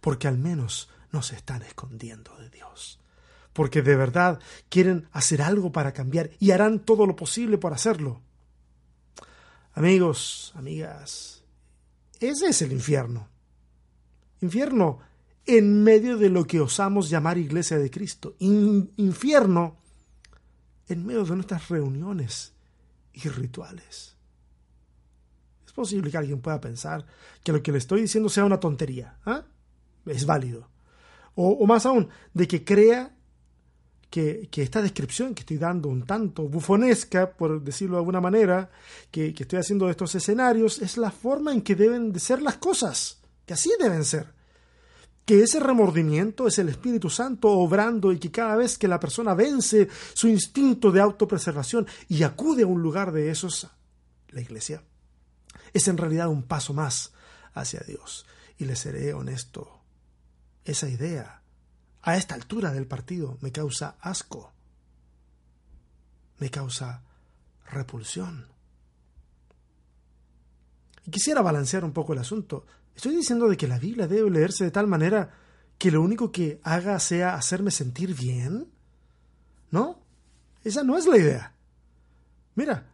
Porque 0.00 0.28
al 0.28 0.38
menos 0.38 0.88
no 1.10 1.22
se 1.22 1.34
están 1.34 1.62
escondiendo 1.62 2.36
de 2.36 2.50
Dios. 2.50 3.00
Porque 3.54 3.80
de 3.80 3.96
verdad 3.96 4.40
quieren 4.68 5.08
hacer 5.12 5.40
algo 5.40 5.72
para 5.72 5.92
cambiar 5.92 6.30
y 6.38 6.50
harán 6.50 6.80
todo 6.80 7.06
lo 7.06 7.16
posible 7.16 7.56
por 7.56 7.72
hacerlo. 7.72 8.20
Amigos, 9.72 10.52
amigas, 10.54 11.42
ese 12.20 12.48
es 12.48 12.62
el 12.62 12.72
infierno. 12.72 13.28
Infierno 14.40 14.98
en 15.46 15.82
medio 15.82 16.18
de 16.18 16.30
lo 16.30 16.46
que 16.46 16.60
osamos 16.60 17.08
llamar 17.08 17.38
iglesia 17.38 17.78
de 17.78 17.90
Cristo. 17.90 18.34
infierno 18.38 19.76
en 20.88 21.06
medio 21.06 21.24
de 21.24 21.34
nuestras 21.34 21.68
reuniones 21.68 22.52
y 23.12 23.28
rituales. 23.28 24.16
Es 25.66 25.72
posible 25.72 26.10
que 26.10 26.18
alguien 26.18 26.40
pueda 26.40 26.60
pensar 26.60 27.06
que 27.42 27.52
lo 27.52 27.62
que 27.62 27.72
le 27.72 27.78
estoy 27.78 28.02
diciendo 28.02 28.28
sea 28.28 28.44
una 28.44 28.60
tontería. 28.60 29.18
¿ah? 29.24 29.44
Es 30.06 30.26
válido. 30.26 30.68
o 31.36 31.66
más 31.66 31.86
aún, 31.86 32.08
de 32.32 32.48
que 32.48 32.64
crea 32.64 33.14
que, 34.14 34.62
esta 34.62 34.80
descripción 34.80 35.34
que 35.34 35.40
estoy 35.40 35.58
dando 35.58 35.88
un 35.88 36.06
tanto 36.06 36.44
bufonesca, 36.44 37.32
por 37.32 37.60
decirlo 37.60 37.96
de 37.96 38.02
alguna 38.02 38.20
manera, 38.20 38.70
que, 39.10 39.34
que 39.34 39.42
estoy 39.42 39.58
haciendo 39.58 39.86
de 39.86 39.90
estos 39.90 40.14
escenarios, 40.14 40.80
es 40.80 40.96
la 40.98 41.10
forma 41.10 41.52
en 41.52 41.62
que 41.62 41.74
deben 41.74 42.12
de 42.12 42.20
ser 42.20 42.40
las 42.40 42.58
cosas, 42.58 43.20
que 43.44 43.54
así 43.54 43.72
deben 43.76 44.04
ser. 44.04 44.32
Que 45.24 45.42
ese 45.42 45.58
remordimiento 45.58 46.46
es 46.46 46.60
el 46.60 46.68
Espíritu 46.68 47.10
Santo 47.10 47.50
obrando 47.50 48.12
y 48.12 48.20
que 48.20 48.30
cada 48.30 48.54
vez 48.54 48.78
que 48.78 48.86
la 48.86 49.00
persona 49.00 49.34
vence 49.34 49.88
su 50.12 50.28
instinto 50.28 50.92
de 50.92 51.00
autopreservación 51.00 51.84
y 52.08 52.22
acude 52.22 52.62
a 52.62 52.68
un 52.68 52.82
lugar 52.82 53.10
de 53.10 53.32
esos, 53.32 53.66
la 54.28 54.40
iglesia, 54.40 54.84
es 55.72 55.88
en 55.88 55.96
realidad 55.96 56.28
un 56.28 56.44
paso 56.44 56.72
más 56.72 57.12
hacia 57.52 57.80
Dios. 57.80 58.26
Y 58.58 58.66
le 58.66 58.76
seré 58.76 59.12
honesto, 59.12 59.80
esa 60.64 60.88
idea 60.88 61.42
a 62.04 62.16
esta 62.16 62.34
altura 62.34 62.70
del 62.70 62.86
partido 62.86 63.38
me 63.40 63.50
causa 63.50 63.96
asco, 64.00 64.52
me 66.38 66.50
causa 66.50 67.02
repulsión. 67.70 68.46
Y 71.06 71.10
quisiera 71.10 71.40
balancear 71.40 71.84
un 71.84 71.92
poco 71.92 72.12
el 72.12 72.18
asunto. 72.18 72.66
Estoy 72.94 73.16
diciendo 73.16 73.48
de 73.48 73.56
que 73.56 73.66
la 73.66 73.78
Biblia 73.78 74.06
debe 74.06 74.30
leerse 74.30 74.64
de 74.64 74.70
tal 74.70 74.86
manera 74.86 75.30
que 75.78 75.90
lo 75.90 76.02
único 76.02 76.30
que 76.30 76.60
haga 76.62 76.98
sea 77.00 77.34
hacerme 77.34 77.70
sentir 77.70 78.14
bien. 78.14 78.70
¿No? 79.70 80.00
Esa 80.62 80.84
no 80.84 80.96
es 80.96 81.06
la 81.06 81.16
idea. 81.16 81.54
Mira, 82.54 82.86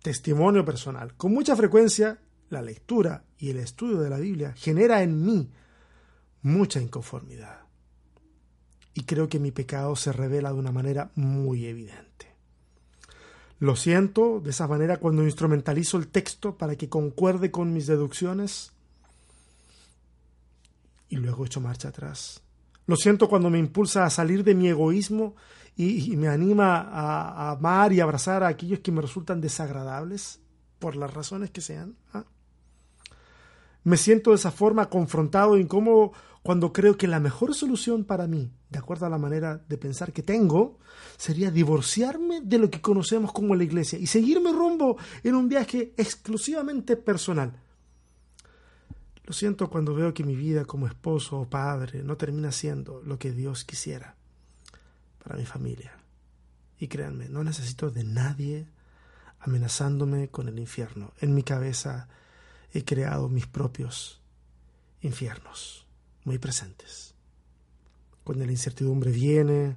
testimonio 0.00 0.64
personal. 0.64 1.14
Con 1.16 1.32
mucha 1.32 1.54
frecuencia, 1.54 2.18
la 2.50 2.62
lectura 2.62 3.24
y 3.38 3.50
el 3.50 3.58
estudio 3.58 3.98
de 3.98 4.10
la 4.10 4.18
Biblia 4.18 4.54
genera 4.56 5.02
en 5.02 5.24
mí 5.24 5.50
mucha 6.42 6.80
inconformidad. 6.80 7.63
Y 8.94 9.02
creo 9.02 9.28
que 9.28 9.40
mi 9.40 9.50
pecado 9.50 9.96
se 9.96 10.12
revela 10.12 10.52
de 10.52 10.58
una 10.58 10.72
manera 10.72 11.10
muy 11.16 11.66
evidente. 11.66 12.32
Lo 13.58 13.76
siento 13.76 14.40
de 14.40 14.50
esa 14.50 14.68
manera 14.68 14.98
cuando 14.98 15.24
instrumentalizo 15.24 15.96
el 15.96 16.08
texto 16.08 16.56
para 16.56 16.76
que 16.76 16.88
concuerde 16.88 17.50
con 17.50 17.72
mis 17.72 17.86
deducciones 17.86 18.72
y 21.08 21.16
luego 21.16 21.44
echo 21.44 21.60
marcha 21.60 21.88
atrás. 21.88 22.42
Lo 22.86 22.96
siento 22.96 23.28
cuando 23.28 23.50
me 23.50 23.58
impulsa 23.58 24.04
a 24.04 24.10
salir 24.10 24.44
de 24.44 24.54
mi 24.54 24.68
egoísmo 24.68 25.34
y, 25.76 26.16
me 26.16 26.28
anima 26.28 26.80
a, 26.80 27.50
amar 27.52 27.92
y 27.92 28.00
abrazar 28.00 28.42
a 28.42 28.48
aquellos 28.48 28.80
que 28.80 28.92
me 28.92 29.02
resultan 29.02 29.40
desagradables, 29.40 30.40
por 30.78 30.96
las 30.96 31.12
razones 31.12 31.50
que 31.50 31.60
sean. 31.60 31.96
¿ah? 32.12 32.24
Me 33.84 33.96
siento 33.96 34.30
de 34.30 34.36
esa 34.36 34.50
forma 34.50 34.90
confrontado 34.90 35.56
e 35.56 35.60
incómodo 35.60 36.12
cuando 36.44 36.74
creo 36.74 36.98
que 36.98 37.08
la 37.08 37.20
mejor 37.20 37.54
solución 37.54 38.04
para 38.04 38.26
mí, 38.26 38.52
de 38.68 38.78
acuerdo 38.78 39.06
a 39.06 39.08
la 39.08 39.16
manera 39.16 39.64
de 39.66 39.78
pensar 39.78 40.12
que 40.12 40.22
tengo, 40.22 40.78
sería 41.16 41.50
divorciarme 41.50 42.42
de 42.42 42.58
lo 42.58 42.68
que 42.68 42.82
conocemos 42.82 43.32
como 43.32 43.54
la 43.56 43.64
iglesia 43.64 43.98
y 43.98 44.06
seguirme 44.06 44.52
rumbo 44.52 44.98
en 45.22 45.36
un 45.36 45.48
viaje 45.48 45.94
exclusivamente 45.96 46.98
personal. 46.98 47.58
Lo 49.24 49.32
siento 49.32 49.70
cuando 49.70 49.94
veo 49.94 50.12
que 50.12 50.22
mi 50.22 50.36
vida 50.36 50.66
como 50.66 50.86
esposo 50.86 51.40
o 51.40 51.48
padre 51.48 52.02
no 52.02 52.18
termina 52.18 52.52
siendo 52.52 53.00
lo 53.00 53.18
que 53.18 53.32
Dios 53.32 53.64
quisiera 53.64 54.14
para 55.22 55.38
mi 55.38 55.46
familia. 55.46 55.96
Y 56.78 56.88
créanme, 56.88 57.30
no 57.30 57.42
necesito 57.42 57.90
de 57.90 58.04
nadie 58.04 58.66
amenazándome 59.40 60.28
con 60.28 60.48
el 60.48 60.58
infierno. 60.58 61.14
En 61.22 61.34
mi 61.34 61.42
cabeza 61.42 62.06
he 62.74 62.84
creado 62.84 63.30
mis 63.30 63.46
propios 63.46 64.20
infiernos, 65.00 65.83
muy 66.24 66.38
presentes. 66.38 67.14
Cuando 68.24 68.44
la 68.44 68.52
incertidumbre 68.52 69.10
viene, 69.10 69.76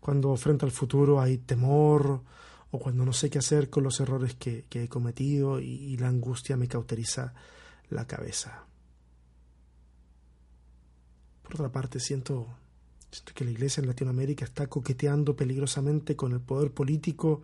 cuando 0.00 0.36
frente 0.36 0.64
al 0.64 0.72
futuro 0.72 1.20
hay 1.20 1.38
temor, 1.38 2.22
o 2.70 2.78
cuando 2.78 3.04
no 3.04 3.12
sé 3.12 3.30
qué 3.30 3.38
hacer 3.38 3.70
con 3.70 3.84
los 3.84 4.00
errores 4.00 4.34
que, 4.34 4.66
he 4.70 4.88
cometido 4.88 5.60
y, 5.60 5.66
y 5.66 5.96
la 5.96 6.08
angustia 6.08 6.56
me 6.56 6.66
cauteriza 6.66 7.32
la 7.90 8.06
cabeza. 8.06 8.64
Por 11.42 11.54
otra 11.54 11.70
parte, 11.70 12.00
siento 12.00 12.48
Siento 13.14 13.32
que 13.32 13.44
la 13.44 13.52
Iglesia 13.52 13.80
en 13.80 13.86
Latinoamérica 13.86 14.44
está 14.44 14.66
coqueteando 14.66 15.36
peligrosamente 15.36 16.16
con 16.16 16.32
el 16.32 16.40
poder 16.40 16.72
político 16.72 17.42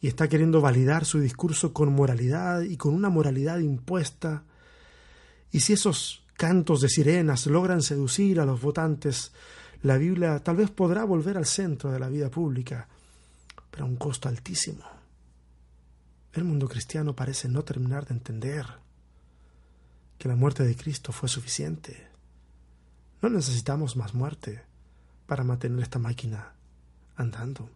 y 0.00 0.08
está 0.08 0.28
queriendo 0.28 0.60
validar 0.60 1.04
su 1.04 1.20
discurso 1.20 1.72
con 1.72 1.92
moralidad 1.92 2.62
y 2.62 2.76
con 2.76 2.92
una 2.92 3.08
moralidad 3.08 3.60
impuesta. 3.60 4.42
Y 5.52 5.60
si 5.60 5.74
esos 5.74 6.25
cantos 6.36 6.80
de 6.80 6.88
sirenas 6.88 7.46
logran 7.46 7.82
seducir 7.82 8.40
a 8.40 8.44
los 8.44 8.60
votantes, 8.60 9.32
la 9.82 9.96
Biblia 9.96 10.38
tal 10.40 10.56
vez 10.56 10.70
podrá 10.70 11.04
volver 11.04 11.36
al 11.36 11.46
centro 11.46 11.90
de 11.90 11.98
la 11.98 12.08
vida 12.08 12.30
pública, 12.30 12.88
pero 13.70 13.84
a 13.84 13.88
un 13.88 13.96
costo 13.96 14.28
altísimo. 14.28 14.84
El 16.32 16.44
mundo 16.44 16.68
cristiano 16.68 17.14
parece 17.14 17.48
no 17.48 17.64
terminar 17.64 18.06
de 18.06 18.14
entender 18.14 18.66
que 20.18 20.28
la 20.28 20.36
muerte 20.36 20.64
de 20.64 20.76
Cristo 20.76 21.12
fue 21.12 21.28
suficiente. 21.28 22.08
No 23.22 23.28
necesitamos 23.28 23.96
más 23.96 24.14
muerte 24.14 24.62
para 25.26 25.44
mantener 25.44 25.82
esta 25.82 25.98
máquina 25.98 26.52
andando. 27.16 27.70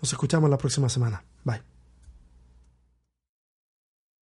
Nos 0.00 0.12
escuchamos 0.12 0.50
la 0.50 0.58
próxima 0.58 0.88
semana. 0.88 1.24
Bye. 1.44 1.73